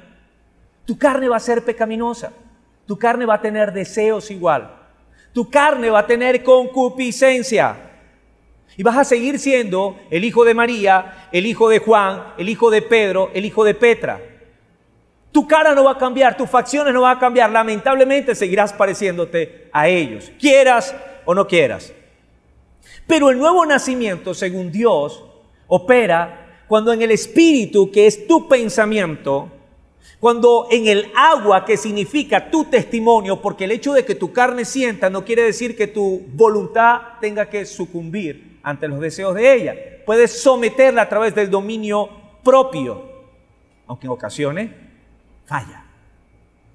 Tu 0.83 0.97
carne 0.97 1.29
va 1.29 1.35
a 1.35 1.39
ser 1.39 1.63
pecaminosa. 1.63 2.33
Tu 2.87 2.97
carne 2.97 3.23
va 3.27 3.35
a 3.35 3.41
tener 3.41 3.71
deseos 3.71 4.31
igual. 4.31 4.75
Tu 5.31 5.47
carne 5.51 5.91
va 5.91 5.99
a 5.99 6.07
tener 6.07 6.41
concupiscencia. 6.41 7.77
Y 8.75 8.81
vas 8.81 8.97
a 8.97 9.03
seguir 9.03 9.37
siendo 9.37 9.99
el 10.09 10.25
hijo 10.25 10.43
de 10.43 10.55
María, 10.55 11.27
el 11.31 11.45
hijo 11.45 11.69
de 11.69 11.77
Juan, 11.77 12.33
el 12.39 12.49
hijo 12.49 12.71
de 12.71 12.81
Pedro, 12.81 13.29
el 13.35 13.45
hijo 13.45 13.63
de 13.63 13.75
Petra. 13.75 14.21
Tu 15.31 15.47
cara 15.47 15.75
no 15.75 15.83
va 15.83 15.91
a 15.91 15.97
cambiar, 15.99 16.35
tus 16.35 16.49
facciones 16.49 16.95
no 16.95 17.01
van 17.01 17.17
a 17.17 17.19
cambiar. 17.19 17.51
Lamentablemente 17.51 18.33
seguirás 18.33 18.73
pareciéndote 18.73 19.69
a 19.71 19.87
ellos, 19.87 20.31
quieras 20.39 20.95
o 21.25 21.35
no 21.35 21.45
quieras. 21.45 21.93
Pero 23.05 23.29
el 23.29 23.37
nuevo 23.37 23.63
nacimiento, 23.67 24.33
según 24.33 24.71
Dios, 24.71 25.25
opera 25.75 26.65
cuando 26.67 26.93
en 26.93 27.01
el 27.01 27.11
espíritu, 27.11 27.91
que 27.91 28.05
es 28.07 28.27
tu 28.27 28.47
pensamiento, 28.47 29.49
cuando 30.19 30.67
en 30.71 30.87
el 30.87 31.11
agua, 31.15 31.65
que 31.65 31.77
significa 31.77 32.49
tu 32.49 32.65
testimonio, 32.65 33.41
porque 33.41 33.65
el 33.65 33.71
hecho 33.71 33.93
de 33.93 34.05
que 34.05 34.15
tu 34.15 34.31
carne 34.31 34.65
sienta 34.65 35.09
no 35.09 35.25
quiere 35.25 35.41
decir 35.43 35.75
que 35.75 35.87
tu 35.87 36.21
voluntad 36.33 37.19
tenga 37.19 37.49
que 37.49 37.65
sucumbir 37.65 38.59
ante 38.63 38.87
los 38.87 38.99
deseos 38.99 39.35
de 39.35 39.53
ella. 39.53 39.75
Puedes 40.05 40.41
someterla 40.41 41.03
a 41.03 41.09
través 41.09 41.35
del 41.35 41.49
dominio 41.49 42.09
propio, 42.43 43.03
aunque 43.87 44.07
en 44.07 44.11
ocasiones 44.11 44.71
falla 45.45 45.82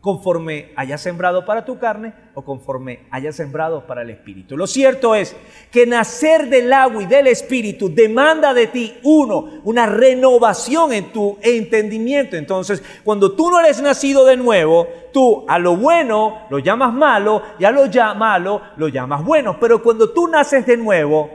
conforme 0.00 0.72
haya 0.76 0.96
sembrado 0.96 1.44
para 1.44 1.64
tu 1.64 1.78
carne 1.78 2.14
o 2.34 2.44
conforme 2.44 3.00
haya 3.10 3.32
sembrado 3.32 3.86
para 3.86 4.02
el 4.02 4.10
espíritu. 4.10 4.56
Lo 4.56 4.68
cierto 4.68 5.14
es 5.14 5.34
que 5.72 5.86
nacer 5.86 6.48
del 6.48 6.72
agua 6.72 7.02
y 7.02 7.06
del 7.06 7.26
espíritu 7.26 7.92
demanda 7.92 8.54
de 8.54 8.68
ti, 8.68 8.96
uno, 9.02 9.60
una 9.64 9.86
renovación 9.86 10.92
en 10.92 11.12
tu 11.12 11.36
entendimiento. 11.42 12.36
Entonces, 12.36 12.82
cuando 13.02 13.32
tú 13.32 13.50
no 13.50 13.58
eres 13.58 13.82
nacido 13.82 14.24
de 14.24 14.36
nuevo, 14.36 14.86
tú 15.12 15.44
a 15.48 15.58
lo 15.58 15.76
bueno 15.76 16.42
lo 16.48 16.60
llamas 16.60 16.92
malo 16.92 17.42
y 17.58 17.64
a 17.64 17.72
lo 17.72 17.86
ya 17.86 18.14
malo 18.14 18.62
lo 18.76 18.86
llamas 18.86 19.24
bueno. 19.24 19.58
Pero 19.58 19.82
cuando 19.82 20.10
tú 20.10 20.28
naces 20.28 20.64
de 20.64 20.76
nuevo, 20.76 21.28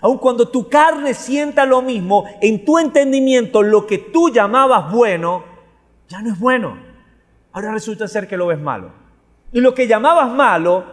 aun 0.00 0.18
cuando 0.18 0.46
tu 0.48 0.68
carne 0.68 1.12
sienta 1.12 1.66
lo 1.66 1.82
mismo, 1.82 2.24
en 2.40 2.64
tu 2.64 2.78
entendimiento 2.78 3.64
lo 3.64 3.84
que 3.84 3.98
tú 3.98 4.30
llamabas 4.30 4.92
bueno, 4.92 5.42
ya 6.08 6.22
no 6.22 6.32
es 6.32 6.38
bueno 6.38 6.85
ahora 7.56 7.72
resulta 7.72 8.06
ser 8.06 8.28
que 8.28 8.36
lo 8.36 8.48
ves 8.48 8.60
malo. 8.60 8.92
Y 9.50 9.62
lo 9.62 9.74
que 9.74 9.86
llamabas 9.86 10.30
malo, 10.30 10.84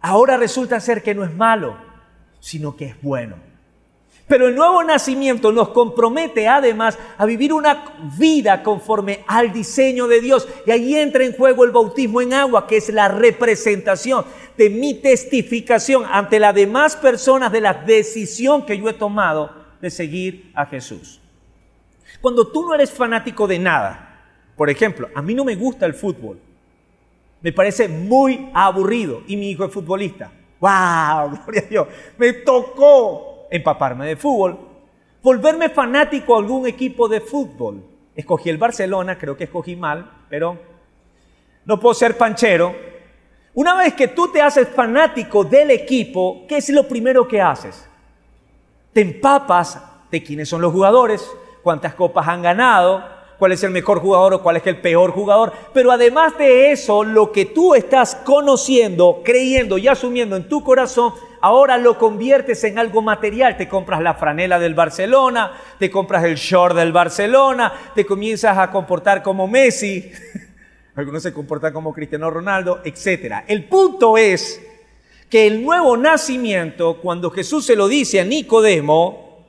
ahora 0.00 0.38
resulta 0.38 0.80
ser 0.80 1.02
que 1.02 1.14
no 1.14 1.22
es 1.22 1.34
malo, 1.34 1.76
sino 2.40 2.74
que 2.74 2.86
es 2.86 3.02
bueno. 3.02 3.36
Pero 4.26 4.48
el 4.48 4.54
nuevo 4.54 4.82
nacimiento 4.82 5.52
nos 5.52 5.68
compromete 5.68 6.48
además 6.48 6.98
a 7.18 7.26
vivir 7.26 7.52
una 7.52 7.92
vida 8.18 8.62
conforme 8.62 9.22
al 9.26 9.52
diseño 9.52 10.08
de 10.08 10.22
Dios. 10.22 10.48
Y 10.64 10.70
ahí 10.70 10.96
entra 10.96 11.26
en 11.26 11.36
juego 11.36 11.62
el 11.62 11.72
bautismo 11.72 12.22
en 12.22 12.32
agua, 12.32 12.66
que 12.66 12.78
es 12.78 12.88
la 12.88 13.08
representación 13.08 14.24
de 14.56 14.70
mi 14.70 14.94
testificación 14.94 16.06
ante 16.10 16.40
las 16.40 16.54
demás 16.54 16.96
personas 16.96 17.52
de 17.52 17.60
la 17.60 17.74
decisión 17.74 18.64
que 18.64 18.78
yo 18.78 18.88
he 18.88 18.94
tomado 18.94 19.50
de 19.82 19.90
seguir 19.90 20.52
a 20.54 20.64
Jesús. 20.64 21.20
Cuando 22.22 22.50
tú 22.50 22.66
no 22.66 22.74
eres 22.74 22.90
fanático 22.90 23.46
de 23.46 23.58
nada, 23.58 24.11
por 24.62 24.70
ejemplo, 24.70 25.08
a 25.12 25.20
mí 25.20 25.34
no 25.34 25.44
me 25.44 25.56
gusta 25.56 25.86
el 25.86 25.92
fútbol. 25.92 26.38
Me 27.40 27.52
parece 27.52 27.88
muy 27.88 28.48
aburrido 28.54 29.24
y 29.26 29.36
mi 29.36 29.50
hijo 29.50 29.64
es 29.64 29.72
futbolista. 29.72 30.30
¡Wow! 30.60 31.40
Gloria 31.44 31.62
a 31.62 31.68
Dios. 31.68 31.88
Me 32.16 32.32
tocó 32.32 33.48
empaparme 33.50 34.06
de 34.06 34.14
fútbol, 34.14 34.56
volverme 35.20 35.68
fanático 35.68 36.36
a 36.36 36.38
algún 36.38 36.68
equipo 36.68 37.08
de 37.08 37.20
fútbol. 37.20 37.82
Escogí 38.14 38.50
el 38.50 38.56
Barcelona, 38.56 39.18
creo 39.18 39.36
que 39.36 39.42
escogí 39.42 39.74
mal, 39.74 40.08
pero 40.28 40.56
no 41.64 41.80
puedo 41.80 41.94
ser 41.94 42.16
panchero. 42.16 42.72
Una 43.54 43.74
vez 43.74 43.94
que 43.94 44.06
tú 44.06 44.28
te 44.28 44.40
haces 44.40 44.68
fanático 44.68 45.42
del 45.42 45.72
equipo, 45.72 46.44
¿qué 46.48 46.58
es 46.58 46.68
lo 46.68 46.86
primero 46.86 47.26
que 47.26 47.40
haces? 47.42 47.84
Te 48.92 49.00
empapas 49.00 49.82
de 50.08 50.22
quiénes 50.22 50.48
son 50.48 50.62
los 50.62 50.72
jugadores, 50.72 51.28
cuántas 51.64 51.96
copas 51.96 52.28
han 52.28 52.42
ganado, 52.42 53.21
cuál 53.42 53.50
es 53.50 53.64
el 53.64 53.72
mejor 53.72 53.98
jugador 53.98 54.34
o 54.34 54.40
cuál 54.40 54.58
es 54.58 54.66
el 54.68 54.76
peor 54.76 55.10
jugador. 55.10 55.52
Pero 55.74 55.90
además 55.90 56.38
de 56.38 56.70
eso, 56.70 57.02
lo 57.02 57.32
que 57.32 57.46
tú 57.46 57.74
estás 57.74 58.14
conociendo, 58.14 59.20
creyendo 59.24 59.78
y 59.78 59.88
asumiendo 59.88 60.36
en 60.36 60.48
tu 60.48 60.62
corazón, 60.62 61.12
ahora 61.40 61.76
lo 61.76 61.98
conviertes 61.98 62.62
en 62.62 62.78
algo 62.78 63.02
material. 63.02 63.56
Te 63.56 63.68
compras 63.68 64.00
la 64.00 64.14
franela 64.14 64.60
del 64.60 64.74
Barcelona, 64.74 65.60
te 65.80 65.90
compras 65.90 66.22
el 66.22 66.36
short 66.36 66.76
del 66.76 66.92
Barcelona, 66.92 67.72
te 67.96 68.06
comienzas 68.06 68.56
a 68.56 68.70
comportar 68.70 69.24
como 69.24 69.48
Messi, 69.48 70.12
algunos 70.94 71.24
se 71.24 71.32
comportan 71.32 71.72
como 71.72 71.92
Cristiano 71.92 72.30
Ronaldo, 72.30 72.80
etc. 72.84 73.42
El 73.48 73.64
punto 73.64 74.16
es 74.18 74.62
que 75.28 75.48
el 75.48 75.64
nuevo 75.64 75.96
nacimiento, 75.96 76.98
cuando 77.02 77.28
Jesús 77.28 77.66
se 77.66 77.74
lo 77.74 77.88
dice 77.88 78.20
a 78.20 78.24
Nicodemo, 78.24 79.48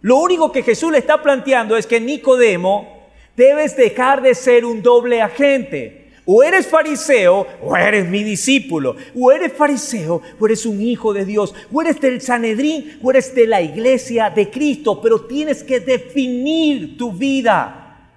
lo 0.00 0.16
único 0.16 0.50
que 0.50 0.64
Jesús 0.64 0.90
le 0.90 0.98
está 0.98 1.22
planteando 1.22 1.76
es 1.76 1.86
que 1.86 2.00
Nicodemo 2.00 3.01
Debes 3.36 3.76
dejar 3.76 4.20
de 4.20 4.34
ser 4.34 4.64
un 4.64 4.82
doble 4.82 5.22
agente. 5.22 6.10
O 6.24 6.42
eres 6.42 6.66
fariseo 6.66 7.46
o 7.62 7.76
eres 7.76 8.08
mi 8.08 8.22
discípulo. 8.22 8.96
O 9.14 9.32
eres 9.32 9.52
fariseo 9.52 10.22
o 10.38 10.46
eres 10.46 10.66
un 10.66 10.80
hijo 10.80 11.12
de 11.12 11.24
Dios. 11.24 11.54
O 11.72 11.80
eres 11.82 12.00
del 12.00 12.20
Sanedrín 12.20 12.98
o 13.02 13.10
eres 13.10 13.34
de 13.34 13.46
la 13.46 13.60
iglesia 13.60 14.30
de 14.30 14.50
Cristo. 14.50 15.00
Pero 15.00 15.22
tienes 15.22 15.64
que 15.64 15.80
definir 15.80 16.96
tu 16.96 17.12
vida. 17.12 18.10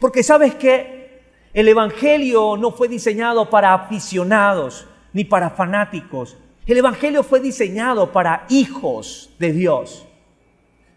Porque 0.00 0.22
sabes 0.22 0.54
que 0.54 1.20
el 1.52 1.68
Evangelio 1.68 2.56
no 2.56 2.72
fue 2.72 2.88
diseñado 2.88 3.50
para 3.50 3.74
aficionados 3.74 4.86
ni 5.12 5.24
para 5.24 5.50
fanáticos. 5.50 6.36
El 6.66 6.78
Evangelio 6.78 7.22
fue 7.22 7.40
diseñado 7.40 8.10
para 8.10 8.46
hijos 8.48 9.30
de 9.38 9.52
Dios 9.52 10.06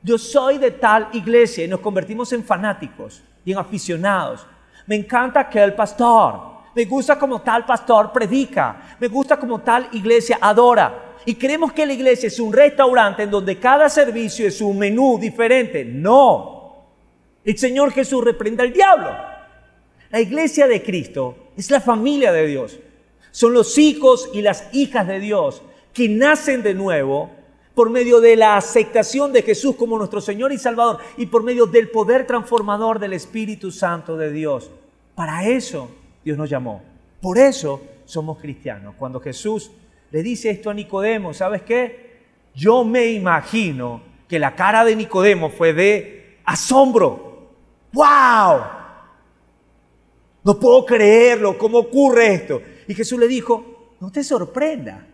yo 0.05 0.19
soy 0.19 0.59
de 0.59 0.69
tal 0.69 1.09
iglesia 1.13 1.65
y 1.65 1.67
nos 1.67 1.79
convertimos 1.79 2.31
en 2.31 2.43
fanáticos 2.43 3.23
y 3.43 3.51
en 3.51 3.57
aficionados. 3.57 4.45
Me 4.85 4.95
encanta 4.95 5.39
aquel 5.39 5.73
pastor. 5.73 6.53
Me 6.75 6.85
gusta 6.85 7.17
como 7.17 7.41
tal 7.41 7.65
pastor 7.65 8.11
predica. 8.13 8.97
Me 8.99 9.07
gusta 9.07 9.35
como 9.35 9.61
tal 9.61 9.89
iglesia 9.93 10.37
adora. 10.39 11.15
Y 11.25 11.33
creemos 11.33 11.73
que 11.73 11.87
la 11.87 11.93
iglesia 11.93 12.27
es 12.27 12.39
un 12.39 12.53
restaurante 12.53 13.23
en 13.23 13.31
donde 13.31 13.57
cada 13.59 13.89
servicio 13.89 14.47
es 14.47 14.61
un 14.61 14.77
menú 14.77 15.17
diferente. 15.19 15.83
No. 15.83 16.85
El 17.43 17.57
Señor 17.57 17.91
Jesús 17.91 18.23
reprenda 18.23 18.63
al 18.63 18.73
diablo. 18.73 19.09
La 20.11 20.21
iglesia 20.21 20.67
de 20.67 20.83
Cristo 20.83 21.49
es 21.57 21.71
la 21.71 21.81
familia 21.81 22.31
de 22.31 22.45
Dios. 22.45 22.77
Son 23.31 23.53
los 23.53 23.75
hijos 23.79 24.29
y 24.35 24.43
las 24.43 24.69
hijas 24.71 25.07
de 25.07 25.19
Dios 25.19 25.63
que 25.93 26.07
nacen 26.09 26.61
de 26.61 26.75
nuevo 26.75 27.31
por 27.75 27.89
medio 27.89 28.21
de 28.21 28.37
la 28.37 28.55
aceptación 28.55 29.33
de 29.33 29.41
Jesús 29.43 29.75
como 29.75 29.97
nuestro 29.97 30.21
Señor 30.21 30.53
y 30.53 30.57
Salvador 30.57 30.99
y 31.17 31.25
por 31.25 31.43
medio 31.43 31.65
del 31.65 31.89
poder 31.89 32.25
transformador 32.25 32.99
del 32.99 33.13
Espíritu 33.13 33.69
Santo 33.69 34.15
de 34.15 34.31
Dios. 34.31 34.71
Para 35.13 35.45
eso 35.45 35.89
Dios 36.23 36.37
nos 36.37 36.49
llamó. 36.49 36.81
Por 37.21 37.37
eso 37.37 37.81
somos 38.05 38.39
cristianos. 38.39 38.95
Cuando 38.97 39.19
Jesús 39.19 39.71
le 40.09 40.23
dice 40.23 40.49
esto 40.49 40.69
a 40.69 40.73
Nicodemo, 40.73 41.33
¿sabes 41.33 41.63
qué? 41.63 42.23
Yo 42.55 42.85
me 42.85 43.07
imagino 43.07 44.01
que 44.27 44.39
la 44.39 44.55
cara 44.55 44.85
de 44.85 44.95
Nicodemo 44.95 45.49
fue 45.49 45.73
de 45.73 46.39
asombro. 46.45 47.49
¡Wow! 47.91 48.61
No 50.43 50.59
puedo 50.59 50.85
creerlo, 50.85 51.57
¿cómo 51.57 51.79
ocurre 51.79 52.33
esto? 52.33 52.61
Y 52.87 52.93
Jesús 52.93 53.19
le 53.19 53.27
dijo, 53.27 53.93
no 53.99 54.11
te 54.11 54.23
sorprenda, 54.23 55.05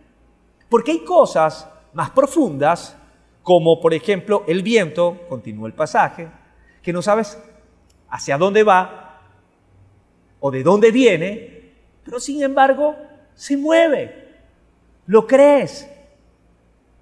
porque 0.68 0.92
hay 0.92 1.04
cosas 1.04 1.66
más 1.92 2.10
profundas, 2.10 2.96
como 3.42 3.80
por 3.80 3.94
ejemplo 3.94 4.44
el 4.46 4.62
viento, 4.62 5.20
continúa 5.28 5.66
el 5.66 5.74
pasaje, 5.74 6.28
que 6.82 6.92
no 6.92 7.02
sabes 7.02 7.38
hacia 8.08 8.38
dónde 8.38 8.62
va 8.62 9.20
o 10.40 10.50
de 10.50 10.62
dónde 10.62 10.90
viene, 10.90 11.72
pero 12.04 12.20
sin 12.20 12.42
embargo 12.42 12.96
se 13.34 13.56
mueve. 13.56 14.22
¿Lo 15.06 15.26
crees? 15.26 15.88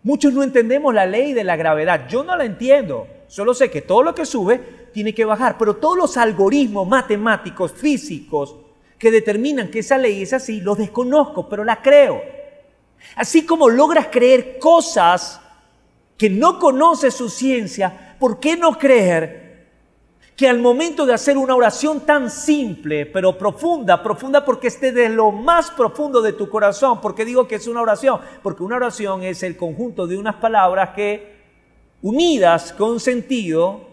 Muchos 0.03 0.33
no 0.33 0.43
entendemos 0.43 0.95
la 0.95 1.07
ley 1.07 1.33
de 1.33 1.45
la 1.45 1.57
gravedad. 1.57 2.09
Yo 2.09 2.25
no 2.25 2.37
la 2.37 2.45
entiendo. 2.45 3.07
Solo 3.27 3.53
sé 3.53 3.71
que 3.71 3.83
todo 3.83 4.03
lo 4.03 4.15
que 4.15 4.25
sube 4.25 4.89
tiene 4.93 5.15
que 5.15 5.25
bajar. 5.25 5.57
Pero 5.59 5.77
todos 5.77 5.97
los 5.97 6.17
algoritmos 6.17 6.89
matemáticos, 6.89 7.73
físicos, 7.73 8.57
que 8.99 9.11
determinan 9.11 9.71
que 9.71 9.81
esa 9.81 9.99
ley 9.99 10.23
es 10.23 10.33
así, 10.33 10.61
los 10.61 10.79
desconozco, 10.79 11.49
pero 11.49 11.65
la 11.65 11.81
creo. 11.81 12.23
Así 13.17 13.45
como 13.45 13.69
logras 13.69 14.09
creer 14.11 14.59
cosas 14.59 15.41
que 16.17 16.31
no 16.31 16.59
conoces 16.59 17.15
su 17.15 17.29
ciencia, 17.29 18.17
¿por 18.19 18.41
qué 18.41 18.57
no 18.57 18.79
creer 18.79 19.51
que 20.41 20.49
al 20.49 20.59
momento 20.59 21.05
de 21.05 21.13
hacer 21.13 21.37
una 21.37 21.55
oración 21.55 22.01
tan 22.07 22.31
simple, 22.31 23.05
pero 23.05 23.37
profunda, 23.37 24.03
profunda 24.03 24.43
porque 24.43 24.69
esté 24.69 24.91
de 24.91 25.11
lo 25.11 25.33
más 25.33 25.71
profundo 25.71 26.23
de 26.23 26.33
tu 26.33 26.49
corazón, 26.49 26.99
porque 27.03 27.27
digo 27.27 27.47
que 27.47 27.57
es 27.57 27.67
una 27.67 27.83
oración, 27.83 28.21
porque 28.43 28.63
una 28.63 28.77
oración 28.77 29.23
es 29.23 29.43
el 29.43 29.59
conjunto 29.59 30.07
de 30.07 30.17
unas 30.17 30.37
palabras 30.37 30.95
que 30.95 31.41
unidas 32.01 32.73
con 32.73 33.01
sentido 33.01 33.87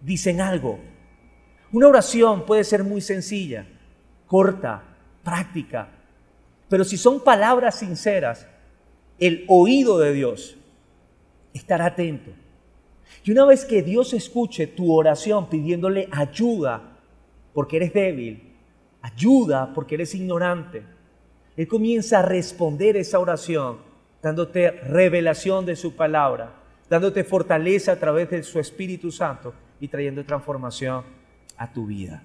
dicen 0.00 0.40
algo. 0.40 0.80
Una 1.70 1.86
oración 1.86 2.46
puede 2.46 2.64
ser 2.64 2.82
muy 2.82 3.00
sencilla, 3.00 3.64
corta, 4.26 4.82
práctica, 5.22 5.88
pero 6.68 6.84
si 6.84 6.96
son 6.96 7.20
palabras 7.20 7.78
sinceras, 7.78 8.46
el 9.18 9.44
oído 9.48 9.98
de 9.98 10.12
Dios 10.12 10.56
estará 11.54 11.86
atento. 11.86 12.30
Y 13.24 13.30
una 13.30 13.44
vez 13.44 13.64
que 13.64 13.82
Dios 13.82 14.12
escuche 14.12 14.66
tu 14.66 14.92
oración 14.92 15.48
pidiéndole 15.48 16.08
ayuda 16.12 16.98
porque 17.52 17.76
eres 17.76 17.92
débil, 17.92 18.54
ayuda 19.00 19.72
porque 19.74 19.94
eres 19.94 20.14
ignorante, 20.14 20.82
Él 21.56 21.66
comienza 21.68 22.18
a 22.18 22.22
responder 22.22 22.96
esa 22.96 23.18
oración 23.18 23.78
dándote 24.22 24.70
revelación 24.70 25.64
de 25.66 25.76
su 25.76 25.94
palabra, 25.94 26.52
dándote 26.90 27.24
fortaleza 27.24 27.92
a 27.92 27.96
través 27.96 28.30
de 28.30 28.42
su 28.42 28.58
Espíritu 28.58 29.10
Santo 29.10 29.54
y 29.80 29.88
trayendo 29.88 30.24
transformación 30.24 31.04
a 31.56 31.72
tu 31.72 31.86
vida. 31.86 32.22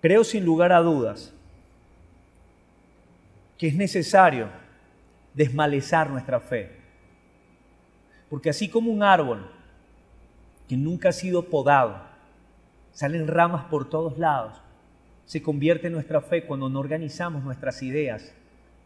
Creo 0.00 0.24
sin 0.24 0.44
lugar 0.44 0.72
a 0.72 0.80
dudas 0.80 1.32
que 3.58 3.68
es 3.68 3.74
necesario 3.74 4.48
desmalezar 5.34 6.10
nuestra 6.10 6.40
fe. 6.40 6.70
Porque 8.28 8.50
así 8.50 8.68
como 8.68 8.90
un 8.90 9.02
árbol 9.02 9.50
que 10.68 10.76
nunca 10.76 11.10
ha 11.10 11.12
sido 11.12 11.44
podado, 11.44 12.00
salen 12.92 13.28
ramas 13.28 13.64
por 13.66 13.88
todos 13.88 14.18
lados, 14.18 14.60
se 15.26 15.42
convierte 15.42 15.88
en 15.88 15.92
nuestra 15.92 16.20
fe 16.20 16.44
cuando 16.44 16.68
no 16.68 16.80
organizamos 16.80 17.42
nuestras 17.42 17.82
ideas, 17.82 18.32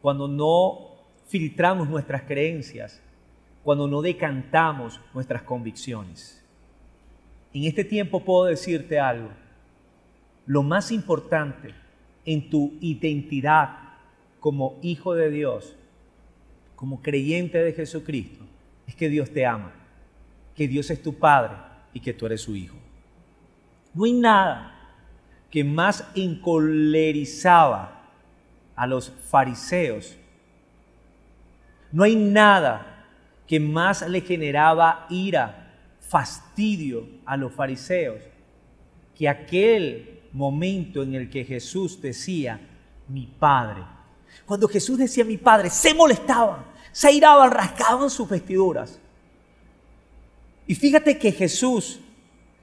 cuando 0.03 0.27
no 0.27 0.91
filtramos 1.27 1.89
nuestras 1.89 2.23
creencias, 2.23 3.01
cuando 3.63 3.87
no 3.87 4.03
decantamos 4.03 5.01
nuestras 5.15 5.43
convicciones. 5.43 6.43
En 7.53 7.65
este 7.65 7.85
tiempo 7.85 8.25
puedo 8.25 8.47
decirte 8.47 8.99
algo. 8.99 9.29
Lo 10.47 10.63
más 10.63 10.91
importante 10.91 11.75
en 12.25 12.49
tu 12.49 12.73
identidad 12.81 13.90
como 14.41 14.79
hijo 14.83 15.15
de 15.15 15.31
Dios, 15.31 15.77
como 16.75 17.03
creyente 17.03 17.59
de 17.59 17.73
Jesucristo, 17.73 18.45
es 18.87 18.95
que 18.95 19.09
Dios 19.09 19.31
te 19.31 19.47
ama, 19.47 19.73
que 20.55 20.67
Dios 20.67 20.91
es 20.91 21.03
tu 21.03 21.15
Padre 21.15 21.55
y 21.93 22.01
que 22.01 22.13
tú 22.13 22.27
eres 22.27 22.41
su 22.41 22.57
hijo. 22.57 22.77
No 23.95 24.05
hay 24.05 24.13
nada 24.13 24.77
que 25.51 25.63
más 25.63 26.09
encolerizaba 26.15 28.09
a 28.75 28.87
los 28.87 29.11
fariseos. 29.11 30.17
No 31.93 32.05
hay 32.05 32.17
nada 32.17 33.07
que 33.47 33.61
más 33.61 34.09
le 34.09 34.21
generaba 34.21 35.07
ira, 35.11 35.75
fastidio 36.01 37.07
a 37.27 37.37
los 37.37 37.53
fariseos 37.53 38.21
que 39.21 39.29
aquel 39.29 40.21
momento 40.33 41.03
en 41.03 41.15
el 41.15 41.29
que 41.29 41.45
Jesús 41.45 42.01
decía, 42.01 42.59
mi 43.07 43.27
Padre 43.27 43.83
cuando 44.47 44.69
Jesús 44.69 44.99
decía 44.99 45.25
mi 45.25 45.37
Padre, 45.37 45.71
se 45.71 45.95
molestaban, 45.95 46.65
se 46.93 47.09
airaban, 47.09 47.51
rascaban 47.51 48.11
sus 48.11 48.29
vestiduras. 48.29 48.99
Y 50.67 50.75
fíjate 50.75 51.19
que 51.19 51.33
Jesús, 51.33 52.01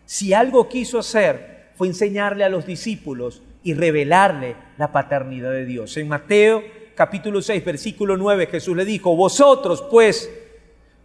si 0.05 0.33
algo 0.33 0.67
quiso 0.69 0.99
hacer, 0.99 1.71
fue 1.75 1.87
enseñarle 1.87 2.43
a 2.43 2.49
los 2.49 2.65
discípulos 2.65 3.41
y 3.63 3.73
revelarle 3.73 4.55
la 4.77 4.91
paternidad 4.91 5.51
de 5.51 5.65
Dios. 5.65 5.95
En 5.97 6.07
Mateo 6.07 6.63
capítulo 6.95 7.41
6, 7.41 7.63
versículo 7.63 8.17
9, 8.17 8.47
Jesús 8.47 8.75
le 8.75 8.83
dijo, 8.83 9.15
vosotros 9.15 9.83
pues, 9.91 10.29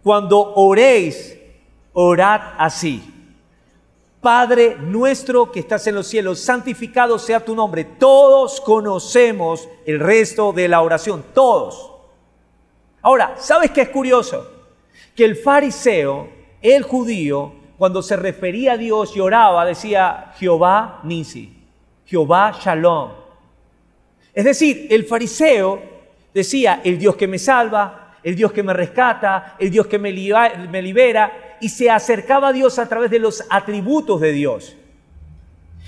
cuando 0.03 0.55
oréis, 0.55 1.39
orad 1.93 2.41
así. 2.59 3.12
Padre 4.23 4.77
nuestro 4.79 5.51
que 5.51 5.59
estás 5.59 5.85
en 5.89 5.97
los 5.97 6.07
cielos, 6.07 6.39
santificado 6.39 7.19
sea 7.19 7.45
tu 7.45 7.57
nombre. 7.57 7.85
Todos 7.85 8.61
conocemos 8.61 9.69
el 9.85 9.99
resto 9.99 10.53
de 10.53 10.69
la 10.69 10.81
oración, 10.81 11.25
todos. 11.35 11.91
Ahora, 13.03 13.35
¿sabes 13.37 13.73
qué 13.73 13.83
es 13.83 13.89
curioso? 13.89 14.49
Que 15.17 15.25
el 15.25 15.35
fariseo, 15.35 16.29
el 16.63 16.85
judío, 16.85 17.53
cuando 17.77 18.01
se 18.01 18.15
refería 18.15 18.75
a 18.75 18.77
Dios 18.77 19.17
y 19.17 19.19
oraba, 19.21 19.65
decía 19.67 20.33
Jehová 20.39 21.01
Nisi, 21.03 21.61
Jehová 22.07 22.57
Shalom. 22.63 23.11
Es 24.33 24.45
decir, 24.45 24.87
el 24.89 25.05
fariseo 25.05 25.83
decía 26.33 26.81
el 26.85 26.97
Dios 26.97 27.17
que 27.17 27.27
me 27.27 27.41
salva, 27.41 28.19
el 28.23 28.37
Dios 28.37 28.53
que 28.53 28.63
me 28.63 28.73
rescata, 28.73 29.57
el 29.59 29.69
Dios 29.69 29.89
que 29.89 29.99
me 29.99 30.13
libera, 30.13 31.52
y 31.63 31.69
se 31.69 31.89
acercaba 31.89 32.49
a 32.49 32.53
Dios 32.53 32.81
a 32.81 32.89
través 32.89 33.09
de 33.09 33.21
los 33.21 33.45
atributos 33.49 34.21
de 34.21 34.33
Dios. 34.33 34.77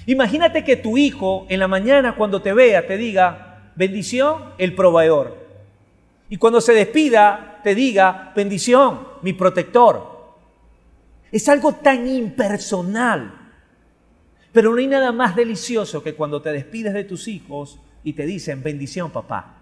Imagínate 0.06 0.62
que 0.62 0.76
tu 0.76 0.96
hijo 0.96 1.46
en 1.48 1.58
la 1.58 1.66
mañana 1.66 2.14
cuando 2.14 2.40
te 2.40 2.52
vea 2.52 2.86
te 2.86 2.96
diga, 2.96 3.72
bendición, 3.74 4.52
el 4.56 4.76
proveedor. 4.76 5.36
Y 6.28 6.36
cuando 6.36 6.60
se 6.60 6.74
despida 6.74 7.60
te 7.64 7.74
diga, 7.74 8.32
bendición, 8.36 9.08
mi 9.22 9.32
protector. 9.32 10.36
Es 11.32 11.48
algo 11.48 11.72
tan 11.74 12.06
impersonal. 12.06 13.34
Pero 14.52 14.70
no 14.70 14.76
hay 14.78 14.86
nada 14.86 15.10
más 15.10 15.34
delicioso 15.34 16.04
que 16.04 16.14
cuando 16.14 16.40
te 16.40 16.52
despides 16.52 16.94
de 16.94 17.02
tus 17.02 17.26
hijos 17.26 17.80
y 18.04 18.12
te 18.12 18.24
dicen, 18.24 18.62
bendición, 18.62 19.10
papá. 19.10 19.56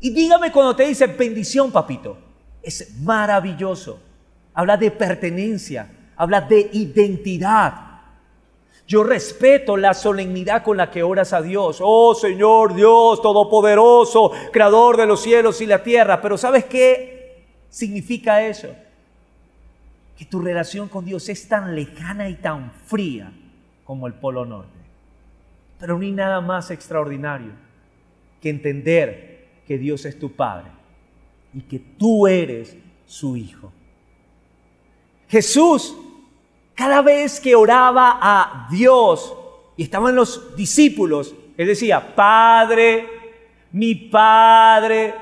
Y 0.00 0.10
dígame 0.10 0.50
cuando 0.50 0.74
te 0.74 0.84
dicen, 0.88 1.14
bendición, 1.16 1.70
papito. 1.70 2.18
Es 2.60 2.98
maravilloso 2.98 4.07
habla 4.58 4.76
de 4.76 4.90
pertenencia, 4.90 5.88
habla 6.16 6.40
de 6.40 6.68
identidad. 6.72 8.00
Yo 8.88 9.04
respeto 9.04 9.76
la 9.76 9.94
solemnidad 9.94 10.64
con 10.64 10.76
la 10.76 10.90
que 10.90 11.04
oras 11.04 11.32
a 11.32 11.40
Dios. 11.40 11.78
Oh 11.80 12.12
Señor 12.12 12.74
Dios 12.74 13.22
Todopoderoso, 13.22 14.32
Creador 14.52 14.96
de 14.96 15.06
los 15.06 15.22
cielos 15.22 15.60
y 15.60 15.66
la 15.66 15.84
tierra. 15.84 16.20
Pero 16.20 16.36
¿sabes 16.36 16.64
qué 16.64 17.44
significa 17.68 18.44
eso? 18.44 18.74
Que 20.16 20.24
tu 20.24 20.40
relación 20.40 20.88
con 20.88 21.04
Dios 21.04 21.28
es 21.28 21.48
tan 21.48 21.76
lejana 21.76 22.28
y 22.28 22.34
tan 22.34 22.72
fría 22.72 23.32
como 23.84 24.08
el 24.08 24.14
Polo 24.14 24.44
Norte. 24.44 24.76
Pero 25.78 25.96
no 25.96 26.04
hay 26.04 26.10
nada 26.10 26.40
más 26.40 26.72
extraordinario 26.72 27.52
que 28.42 28.50
entender 28.50 29.50
que 29.68 29.78
Dios 29.78 30.04
es 30.04 30.18
tu 30.18 30.32
Padre 30.32 30.72
y 31.54 31.60
que 31.60 31.78
tú 31.78 32.26
eres 32.26 32.76
su 33.06 33.36
hijo. 33.36 33.72
Jesús, 35.28 35.94
cada 36.74 37.02
vez 37.02 37.40
que 37.40 37.54
oraba 37.54 38.18
a 38.20 38.68
Dios 38.70 39.34
y 39.76 39.82
estaban 39.82 40.14
los 40.14 40.56
discípulos, 40.56 41.34
él 41.56 41.66
decía, 41.66 42.14
Padre, 42.14 43.06
mi 43.72 43.94
Padre. 43.94 45.14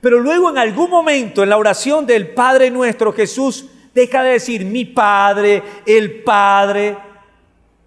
Pero 0.00 0.18
luego 0.18 0.50
en 0.50 0.58
algún 0.58 0.90
momento 0.90 1.42
en 1.42 1.48
la 1.48 1.56
oración 1.56 2.06
del 2.06 2.34
Padre 2.34 2.70
nuestro, 2.70 3.12
Jesús 3.12 3.68
deja 3.94 4.22
de 4.22 4.32
decir 4.32 4.64
mi 4.64 4.84
Padre, 4.84 5.62
el 5.86 6.22
Padre. 6.22 6.98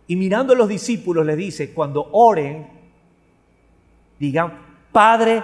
Y 0.07 0.15
mirando 0.15 0.53
a 0.53 0.55
los 0.55 0.69
discípulos 0.69 1.25
le 1.25 1.35
dice, 1.35 1.73
cuando 1.73 2.09
oren, 2.13 2.67
digan, 4.17 4.61
Padre 4.91 5.43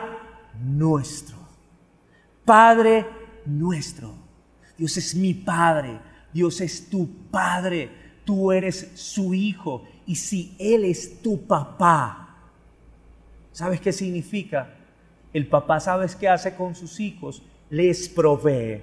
nuestro, 0.64 1.38
Padre 2.46 3.06
nuestro. 3.46 4.21
Dios 4.82 4.98
es 4.98 5.14
mi 5.14 5.36
Padre, 5.36 6.00
Dios 6.34 6.60
es 6.60 6.90
tu 6.90 7.08
Padre, 7.30 7.88
tú 8.26 8.52
eres 8.52 8.94
su 8.96 9.32
Hijo. 9.32 9.88
Y 10.08 10.16
si 10.16 10.56
Él 10.58 10.86
es 10.86 11.22
tu 11.22 11.40
papá, 11.46 12.50
¿sabes 13.52 13.80
qué 13.80 13.94
significa? 13.94 14.74
El 15.32 15.46
papá, 15.46 15.80
¿sabes 15.80 16.16
qué 16.16 16.28
hace 16.28 16.56
con 16.56 16.74
sus 16.74 17.00
hijos? 17.00 17.44
Les 17.70 18.10
provee, 18.10 18.82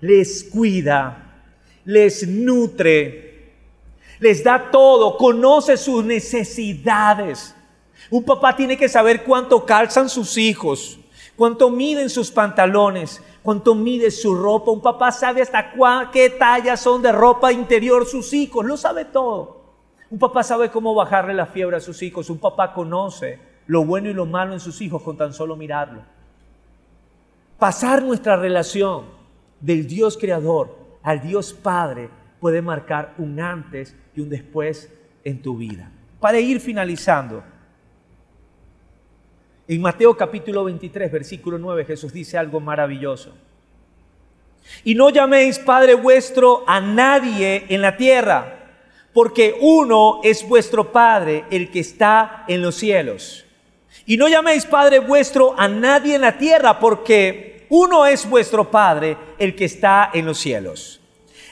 les 0.00 0.42
cuida, 0.42 1.44
les 1.84 2.26
nutre, 2.26 3.52
les 4.18 4.42
da 4.42 4.68
todo, 4.68 5.16
conoce 5.16 5.76
sus 5.76 6.04
necesidades. 6.04 7.54
Un 8.10 8.24
papá 8.24 8.56
tiene 8.56 8.76
que 8.76 8.88
saber 8.88 9.22
cuánto 9.22 9.64
calzan 9.64 10.08
sus 10.08 10.36
hijos, 10.36 10.97
cuánto 11.38 11.70
miden 11.70 12.10
sus 12.10 12.32
pantalones, 12.32 13.22
cuánto 13.44 13.76
mide 13.76 14.10
su 14.10 14.34
ropa. 14.34 14.72
Un 14.72 14.82
papá 14.82 15.12
sabe 15.12 15.40
hasta 15.40 15.72
qué 16.12 16.30
tallas 16.30 16.80
son 16.80 17.00
de 17.00 17.12
ropa 17.12 17.52
interior 17.52 18.04
sus 18.04 18.34
hijos, 18.34 18.66
lo 18.66 18.76
sabe 18.76 19.04
todo. 19.04 19.62
Un 20.10 20.18
papá 20.18 20.42
sabe 20.42 20.68
cómo 20.70 20.94
bajarle 20.96 21.32
la 21.32 21.46
fiebre 21.46 21.76
a 21.76 21.80
sus 21.80 22.02
hijos. 22.02 22.28
Un 22.28 22.38
papá 22.38 22.74
conoce 22.74 23.38
lo 23.68 23.84
bueno 23.84 24.10
y 24.10 24.14
lo 24.14 24.26
malo 24.26 24.52
en 24.52 24.60
sus 24.60 24.80
hijos 24.80 25.00
con 25.02 25.16
tan 25.16 25.32
solo 25.32 25.54
mirarlo. 25.54 26.02
Pasar 27.58 28.02
nuestra 28.02 28.36
relación 28.36 29.04
del 29.60 29.86
Dios 29.86 30.18
creador 30.18 30.76
al 31.04 31.20
Dios 31.20 31.52
Padre 31.52 32.10
puede 32.40 32.62
marcar 32.62 33.14
un 33.18 33.38
antes 33.38 33.94
y 34.16 34.22
un 34.22 34.28
después 34.28 34.92
en 35.22 35.40
tu 35.40 35.56
vida. 35.56 35.92
Para 36.18 36.40
ir 36.40 36.60
finalizando, 36.60 37.44
en 39.68 39.80
Mateo 39.80 40.16
capítulo 40.16 40.64
23, 40.64 41.12
versículo 41.12 41.58
9, 41.58 41.84
Jesús 41.84 42.12
dice 42.12 42.38
algo 42.38 42.58
maravilloso. 42.58 43.34
Y 44.82 44.94
no 44.94 45.10
llaméis 45.10 45.58
Padre 45.58 45.94
vuestro 45.94 46.64
a 46.66 46.80
nadie 46.80 47.66
en 47.68 47.82
la 47.82 47.96
tierra 47.96 48.58
porque 49.12 49.56
uno 49.60 50.20
es 50.22 50.46
vuestro 50.46 50.92
Padre, 50.92 51.44
el 51.50 51.70
que 51.70 51.80
está 51.80 52.44
en 52.46 52.62
los 52.62 52.76
cielos. 52.76 53.44
Y 54.06 54.16
no 54.16 54.28
llaméis 54.28 54.64
Padre 54.64 55.00
vuestro 55.00 55.58
a 55.58 55.66
nadie 55.66 56.14
en 56.14 56.20
la 56.20 56.38
tierra, 56.38 56.78
porque 56.78 57.66
uno 57.68 58.06
es 58.06 58.28
vuestro 58.28 58.70
Padre, 58.70 59.16
el 59.38 59.56
que 59.56 59.64
está 59.64 60.10
en 60.14 60.24
los 60.24 60.38
cielos. 60.38 61.00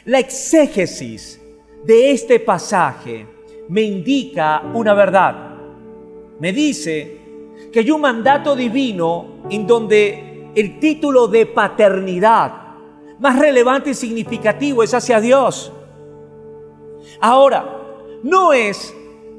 La 0.04 0.20
exégesis 0.20 1.40
de 1.84 2.12
este 2.12 2.38
pasaje 2.38 3.26
me 3.68 3.82
indica 3.82 4.62
una 4.72 4.94
verdad. 4.94 5.56
Me 6.38 6.52
dice 6.52 7.25
que 7.72 7.80
hay 7.80 7.90
un 7.90 8.00
mandato 8.00 8.56
divino 8.56 9.42
en 9.50 9.66
donde 9.66 10.50
el 10.54 10.78
título 10.78 11.28
de 11.28 11.46
paternidad 11.46 12.52
más 13.18 13.38
relevante 13.38 13.90
y 13.90 13.94
significativo 13.94 14.82
es 14.82 14.94
hacia 14.94 15.20
Dios. 15.20 15.72
Ahora, 17.20 17.64
no 18.22 18.52
es 18.52 18.94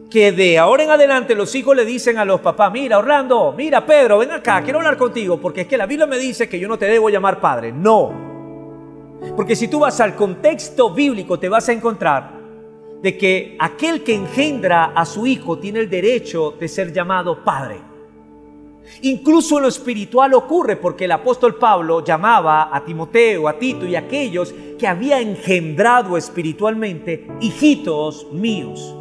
que 0.10 0.32
de 0.32 0.58
ahora 0.58 0.84
en 0.84 0.92
adelante 0.92 1.36
los 1.36 1.54
hijos 1.56 1.76
le 1.76 1.86
dicen 1.86 2.18
a 2.18 2.26
los 2.26 2.40
papás, 2.40 2.72
mira 2.72 2.98
Orlando, 2.98 3.54
mira 3.56 3.86
Pedro, 3.86 4.20
ven 4.20 4.32
acá, 4.32 4.62
quiero 4.64 4.80
hablar 4.80 4.98
contigo, 4.98 5.40
porque 5.40 5.62
es 5.62 5.68
que 5.68 5.78
la 5.78 5.86
Biblia 5.86 6.08
me 6.08 6.18
dice 6.18 6.48
que 6.48 6.60
yo 6.60 6.68
no 6.68 6.78
te 6.78 6.86
debo 6.86 7.10
llamar 7.10 7.40
padre. 7.40 7.72
No. 7.72 8.28
Porque 9.36 9.56
si 9.56 9.68
tú 9.68 9.80
vas 9.80 10.00
al 10.00 10.16
contexto 10.16 10.94
bíblico 10.94 11.40
te 11.40 11.50
vas 11.50 11.68
a 11.70 11.74
encontrar 11.74 12.38
de 13.02 13.18
que 13.18 13.56
aquel 13.60 14.04
que 14.04 14.16
engendra 14.16 14.86
a 14.96 15.06
su 15.06 15.28
hijo 15.28 15.60
tiene 15.60 15.80
el 15.80 15.90
derecho 15.90 16.52
de 16.60 16.68
ser 16.68 16.94
llamado 16.94 17.44
padre. 17.44 17.87
Incluso 19.02 19.58
en 19.58 19.64
lo 19.64 19.70
espiritual 19.70 20.34
ocurre 20.34 20.76
porque 20.76 21.06
el 21.06 21.12
apóstol 21.12 21.56
Pablo 21.56 22.04
llamaba 22.04 22.76
a 22.76 22.84
Timoteo, 22.84 23.48
a 23.48 23.60
Tito 23.60 23.86
y 23.86 23.96
a 23.96 24.00
aquellos 24.00 24.54
que 24.78 24.88
había 24.88 25.20
engendrado 25.20 26.18
espiritualmente 26.18 27.28
hijitos 27.42 28.28
míos. 28.32 28.96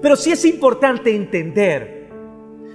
Pero 0.00 0.16
sí 0.16 0.32
es 0.32 0.44
importante 0.44 1.14
entender 1.14 2.08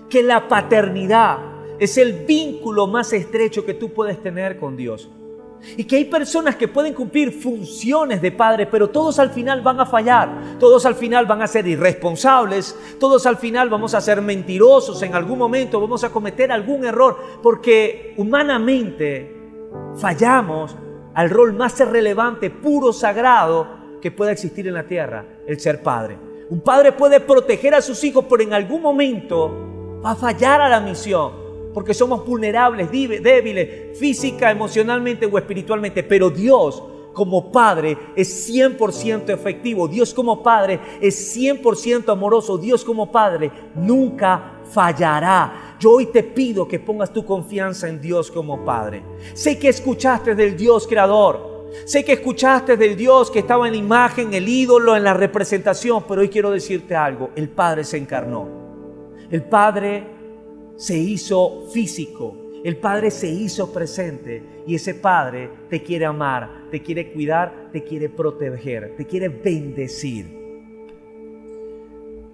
que 0.10 0.23
la 0.23 0.47
paternidad 0.47 1.39
es 1.80 1.97
el 1.97 2.26
vínculo 2.26 2.88
más 2.88 3.13
estrecho 3.13 3.65
que 3.65 3.73
tú 3.73 3.93
puedes 3.93 4.21
tener 4.21 4.58
con 4.58 4.78
Dios. 4.78 5.10
Y 5.78 5.86
que 5.86 5.95
hay 5.95 6.06
personas 6.06 6.56
que 6.56 6.67
pueden 6.67 6.93
cumplir 6.93 7.32
funciones 7.32 8.21
de 8.21 8.32
padre, 8.32 8.65
pero 8.67 8.89
todos 8.89 9.19
al 9.19 9.32
final 9.32 9.62
van 9.62 9.80
a 9.80 9.86
fallar, 9.86 10.58
todos 10.60 10.86
al 10.86 10.95
final 10.95 11.26
van 11.26 11.41
a 11.41 11.47
ser 11.47 11.67
irresponsables, 11.67 12.76
todos 12.99 13.26
al 13.26 13.38
final 13.38 13.69
vamos 13.69 13.93
a 13.93 14.02
ser 14.02 14.21
mentirosos. 14.21 15.02
En 15.02 15.15
algún 15.15 15.38
momento, 15.38 15.80
vamos 15.80 16.04
a 16.04 16.10
cometer 16.10 16.52
algún 16.52 16.86
error, 16.86 17.17
porque 17.41 18.13
humanamente 18.17 19.36
fallamos 19.95 20.76
al 21.13 21.30
rol 21.30 21.54
más 21.54 21.80
relevante, 21.80 22.49
puro, 22.49 22.91
sagrado 22.91 23.99
que 24.02 24.12
pueda 24.12 24.32
existir 24.32 24.67
en 24.67 24.73
la 24.73 24.84
tierra, 24.84 25.26
el 25.47 25.60
ser 25.60 25.82
padre. 25.82 26.17
Un 26.49 26.62
padre 26.62 26.91
puede 26.91 27.19
proteger 27.19 27.73
a 27.76 27.82
sus 27.82 28.04
hijos, 28.04 28.26
pero 28.30 28.43
en 28.43 28.54
algún 28.54 28.82
momento 28.82 29.99
va 30.04 30.12
a 30.12 30.15
fallar 30.15 30.62
a 30.62 30.69
la 30.69 30.80
misión 30.80 31.42
porque 31.73 31.93
somos 31.93 32.25
vulnerables, 32.25 32.91
débiles, 32.91 33.97
física, 33.97 34.51
emocionalmente 34.51 35.25
o 35.25 35.38
espiritualmente, 35.38 36.03
pero 36.03 36.29
Dios 36.29 36.83
como 37.13 37.51
Padre 37.51 37.97
es 38.15 38.49
100% 38.49 39.29
efectivo, 39.29 39.88
Dios 39.88 40.13
como 40.13 40.41
Padre 40.41 40.79
es 40.99 41.38
100% 41.38 42.12
amoroso, 42.12 42.57
Dios 42.57 42.83
como 42.83 43.12
Padre 43.12 43.51
nunca 43.75 44.62
fallará. 44.65 45.75
Yo 45.79 45.91
hoy 45.91 46.07
te 46.07 46.23
pido 46.23 46.67
que 46.67 46.79
pongas 46.79 47.13
tu 47.13 47.25
confianza 47.25 47.88
en 47.88 48.01
Dios 48.01 48.31
como 48.31 48.65
Padre. 48.65 49.03
Sé 49.33 49.59
que 49.59 49.69
escuchaste 49.69 50.36
del 50.36 50.57
Dios 50.57 50.88
creador. 50.88 51.53
Sé 51.86 52.05
que 52.05 52.13
escuchaste 52.13 52.77
del 52.77 52.95
Dios 52.95 53.31
que 53.31 53.39
estaba 53.39 53.67
en 53.67 53.73
la 53.73 53.79
imagen, 53.79 54.33
el 54.33 54.47
ídolo, 54.47 54.95
en 54.95 55.03
la 55.03 55.13
representación, 55.13 56.03
pero 56.07 56.21
hoy 56.21 56.29
quiero 56.29 56.51
decirte 56.51 56.95
algo, 56.95 57.31
el 57.36 57.49
Padre 57.49 57.83
se 57.83 57.97
encarnó. 57.97 58.47
El 59.31 59.43
Padre 59.43 60.05
se 60.75 60.97
hizo 60.97 61.67
físico, 61.71 62.43
el 62.63 62.77
Padre 62.77 63.12
se 63.12 63.27
hizo 63.27 63.73
presente 63.73 64.41
y 64.65 64.75
ese 64.75 64.95
Padre 64.95 65.49
te 65.69 65.83
quiere 65.83 66.05
amar, 66.05 66.67
te 66.71 66.81
quiere 66.81 67.12
cuidar, 67.12 67.69
te 67.71 67.83
quiere 67.83 68.09
proteger, 68.09 68.95
te 68.95 69.05
quiere 69.05 69.27
bendecir. 69.27 70.25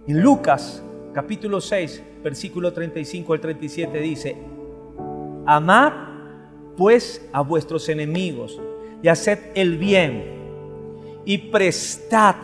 En 0.08 0.21
Lucas 0.21 0.84
capítulo 1.13 1.60
6, 1.60 2.04
versículo 2.23 2.71
35 2.71 3.34
al 3.34 3.41
37 3.41 3.99
dice, 3.99 4.36
Amad 5.45 5.93
pues 6.78 7.28
a 7.34 7.41
vuestros 7.41 7.89
enemigos 7.89 8.62
y 9.02 9.08
haced 9.08 9.39
el 9.56 9.78
bien 9.78 10.23
y 11.25 11.38
prestad, 11.38 12.36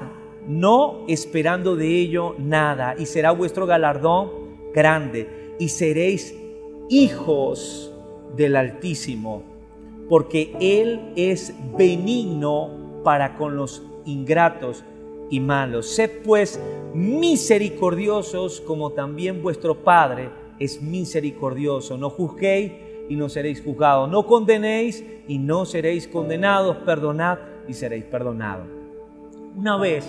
no 0.48 1.06
esperando 1.08 1.76
de 1.76 1.88
ello 1.88 2.36
nada, 2.38 2.96
y 2.98 3.06
será 3.06 3.32
vuestro 3.32 3.66
galardón 3.66 4.72
grande 4.74 5.45
y 5.60 5.70
seréis 5.70 6.36
hijos 6.90 7.94
del 8.36 8.56
Altísimo, 8.56 9.44
porque 10.10 10.54
Él 10.60 11.14
es 11.16 11.54
benigno 11.78 13.02
para 13.04 13.36
con 13.38 13.56
los 13.56 13.84
ingratos 14.06 14.84
y 15.30 15.40
malos. 15.40 15.88
Sed 15.88 16.24
pues 16.24 16.60
misericordiosos 16.94 18.62
como 18.62 18.92
también 18.92 19.42
vuestro 19.42 19.84
Padre 19.84 20.30
es 20.60 20.82
misericordioso. 20.82 21.98
No 21.98 22.10
juzguéis 22.10 22.72
y 23.10 23.16
no 23.16 23.30
seréis 23.30 23.62
juzgados. 23.62 24.10
No 24.10 24.26
condenéis 24.26 25.04
y 25.28 25.38
no 25.38 25.66
seréis 25.66 26.08
condenados. 26.08 26.78
Perdonad 26.78 27.40
y 27.68 27.74
seréis 27.74 28.06
perdonados. 28.06 28.68
Una 29.56 29.78
vez 29.78 30.06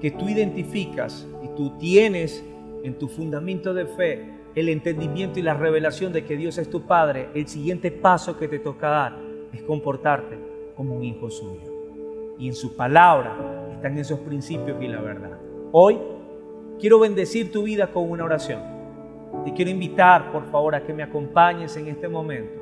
que 0.00 0.10
tú 0.10 0.28
identificas 0.28 1.26
y 1.42 1.48
tú 1.56 1.76
tienes 1.78 2.44
en 2.82 2.98
tu 2.98 3.08
fundamento 3.08 3.74
de 3.74 3.86
fe 3.86 4.35
el 4.56 4.70
entendimiento 4.70 5.38
y 5.38 5.42
la 5.42 5.52
revelación 5.52 6.14
de 6.14 6.24
que 6.24 6.34
Dios 6.34 6.56
es 6.56 6.70
tu 6.70 6.86
Padre, 6.86 7.28
el 7.34 7.46
siguiente 7.46 7.90
paso 7.90 8.38
que 8.38 8.48
te 8.48 8.58
toca 8.58 8.88
dar 8.88 9.18
es 9.52 9.62
comportarte 9.62 10.38
como 10.74 10.96
un 10.96 11.04
hijo 11.04 11.30
suyo. 11.30 12.34
Y 12.38 12.48
en 12.48 12.54
su 12.54 12.74
palabra 12.74 13.36
están 13.74 13.98
esos 13.98 14.18
principios 14.20 14.82
y 14.82 14.88
la 14.88 15.02
verdad. 15.02 15.38
Hoy 15.72 15.98
quiero 16.80 16.98
bendecir 16.98 17.52
tu 17.52 17.64
vida 17.64 17.88
con 17.92 18.10
una 18.10 18.24
oración. 18.24 18.62
Te 19.44 19.52
quiero 19.52 19.70
invitar, 19.70 20.32
por 20.32 20.50
favor, 20.50 20.74
a 20.74 20.82
que 20.82 20.94
me 20.94 21.02
acompañes 21.02 21.76
en 21.76 21.88
este 21.88 22.08
momento 22.08 22.58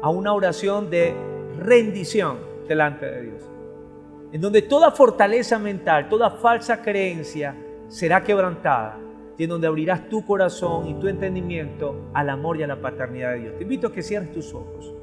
a 0.00 0.10
una 0.10 0.32
oración 0.34 0.90
de 0.90 1.12
rendición 1.58 2.38
delante 2.68 3.06
de 3.06 3.22
Dios. 3.22 3.50
En 4.30 4.40
donde 4.40 4.62
toda 4.62 4.92
fortaleza 4.92 5.58
mental, 5.58 6.08
toda 6.08 6.30
falsa 6.30 6.80
creencia 6.80 7.56
será 7.88 8.22
quebrantada 8.22 8.96
en 9.44 9.50
donde 9.50 9.66
abrirás 9.66 10.08
tu 10.08 10.24
corazón 10.24 10.88
y 10.88 10.94
tu 10.94 11.08
entendimiento 11.08 12.10
al 12.14 12.30
amor 12.30 12.58
y 12.58 12.62
a 12.62 12.66
la 12.66 12.80
paternidad 12.80 13.32
de 13.32 13.40
Dios. 13.40 13.56
Te 13.56 13.62
invito 13.62 13.88
a 13.88 13.92
que 13.92 14.02
cierres 14.02 14.32
tus 14.32 14.54
ojos, 14.54 14.94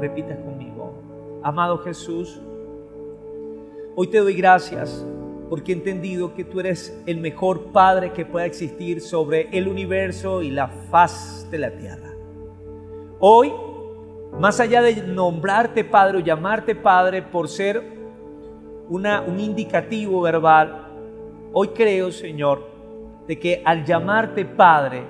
repitas 0.00 0.38
conmigo, 0.38 0.94
amado 1.42 1.78
Jesús, 1.78 2.40
hoy 3.94 4.06
te 4.06 4.18
doy 4.18 4.34
gracias 4.34 5.06
porque 5.50 5.72
he 5.72 5.74
entendido 5.74 6.32
que 6.32 6.44
tú 6.44 6.60
eres 6.60 6.98
el 7.04 7.18
mejor 7.18 7.72
Padre 7.72 8.12
que 8.14 8.24
pueda 8.24 8.46
existir 8.46 9.02
sobre 9.02 9.50
el 9.52 9.68
universo 9.68 10.40
y 10.40 10.50
la 10.50 10.68
faz 10.68 11.46
de 11.50 11.58
la 11.58 11.76
tierra. 11.76 12.14
Hoy, 13.18 13.52
más 14.40 14.60
allá 14.60 14.80
de 14.80 15.02
nombrarte 15.02 15.84
Padre 15.84 16.16
o 16.16 16.20
llamarte 16.20 16.74
Padre 16.74 17.20
por 17.20 17.48
ser 17.48 17.82
una, 18.88 19.20
un 19.20 19.38
indicativo 19.38 20.22
verbal, 20.22 20.88
hoy 21.52 21.68
creo, 21.68 22.10
Señor, 22.10 22.71
de 23.26 23.38
que 23.38 23.62
al 23.64 23.84
llamarte 23.84 24.44
Padre, 24.44 25.04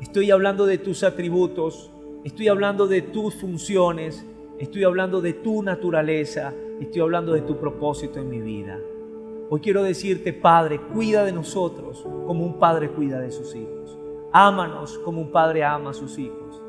estoy 0.00 0.30
hablando 0.30 0.66
de 0.66 0.78
tus 0.78 1.04
atributos, 1.04 1.90
estoy 2.24 2.48
hablando 2.48 2.86
de 2.86 3.02
tus 3.02 3.34
funciones, 3.34 4.26
estoy 4.58 4.84
hablando 4.84 5.20
de 5.20 5.34
tu 5.34 5.62
naturaleza, 5.62 6.52
estoy 6.80 7.00
hablando 7.00 7.32
de 7.32 7.42
tu 7.42 7.58
propósito 7.58 8.20
en 8.20 8.28
mi 8.28 8.40
vida. 8.40 8.78
Hoy 9.50 9.60
quiero 9.60 9.82
decirte, 9.82 10.32
Padre, 10.32 10.80
cuida 10.92 11.24
de 11.24 11.32
nosotros 11.32 12.04
como 12.26 12.44
un 12.44 12.58
padre 12.58 12.90
cuida 12.90 13.20
de 13.20 13.30
sus 13.30 13.54
hijos. 13.54 13.96
Ámanos 14.32 14.98
como 14.98 15.22
un 15.22 15.30
padre 15.30 15.64
ama 15.64 15.90
a 15.90 15.94
sus 15.94 16.18
hijos. 16.18 16.60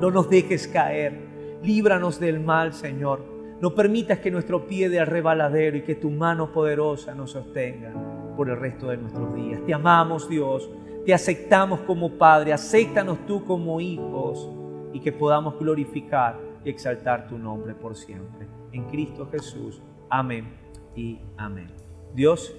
No 0.00 0.10
nos 0.10 0.30
dejes 0.30 0.66
caer. 0.66 1.26
Líbranos 1.62 2.18
del 2.18 2.40
mal, 2.40 2.72
Señor. 2.72 3.20
No 3.60 3.74
permitas 3.74 4.20
que 4.20 4.30
nuestro 4.30 4.66
pie 4.66 4.88
de 4.88 5.04
rebaladero 5.04 5.76
y 5.76 5.82
que 5.82 5.94
tu 5.94 6.10
mano 6.10 6.52
poderosa 6.52 7.14
nos 7.14 7.32
sostenga 7.32 8.15
por 8.36 8.50
el 8.50 8.58
resto 8.58 8.88
de 8.88 8.98
nuestros 8.98 9.34
días. 9.34 9.60
Te 9.64 9.74
amamos, 9.74 10.28
Dios. 10.28 10.68
Te 11.04 11.14
aceptamos 11.14 11.80
como 11.80 12.10
Padre. 12.10 12.52
Acéptanos 12.52 13.24
tú 13.26 13.44
como 13.44 13.80
hijos 13.80 14.50
y 14.92 15.00
que 15.00 15.12
podamos 15.12 15.58
glorificar 15.58 16.38
y 16.64 16.70
exaltar 16.70 17.28
tu 17.28 17.38
nombre 17.38 17.74
por 17.74 17.96
siempre. 17.96 18.46
En 18.72 18.84
Cristo 18.84 19.28
Jesús. 19.30 19.80
Amén 20.10 20.46
y 20.94 21.18
amén. 21.36 21.68
Dios 22.14 22.54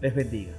les 0.00 0.14
bendiga. 0.14 0.52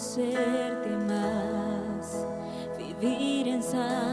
Conocerte 0.00 0.96
más, 1.06 2.26
vivir 2.78 3.48
en 3.48 3.62
santidad, 3.62 4.09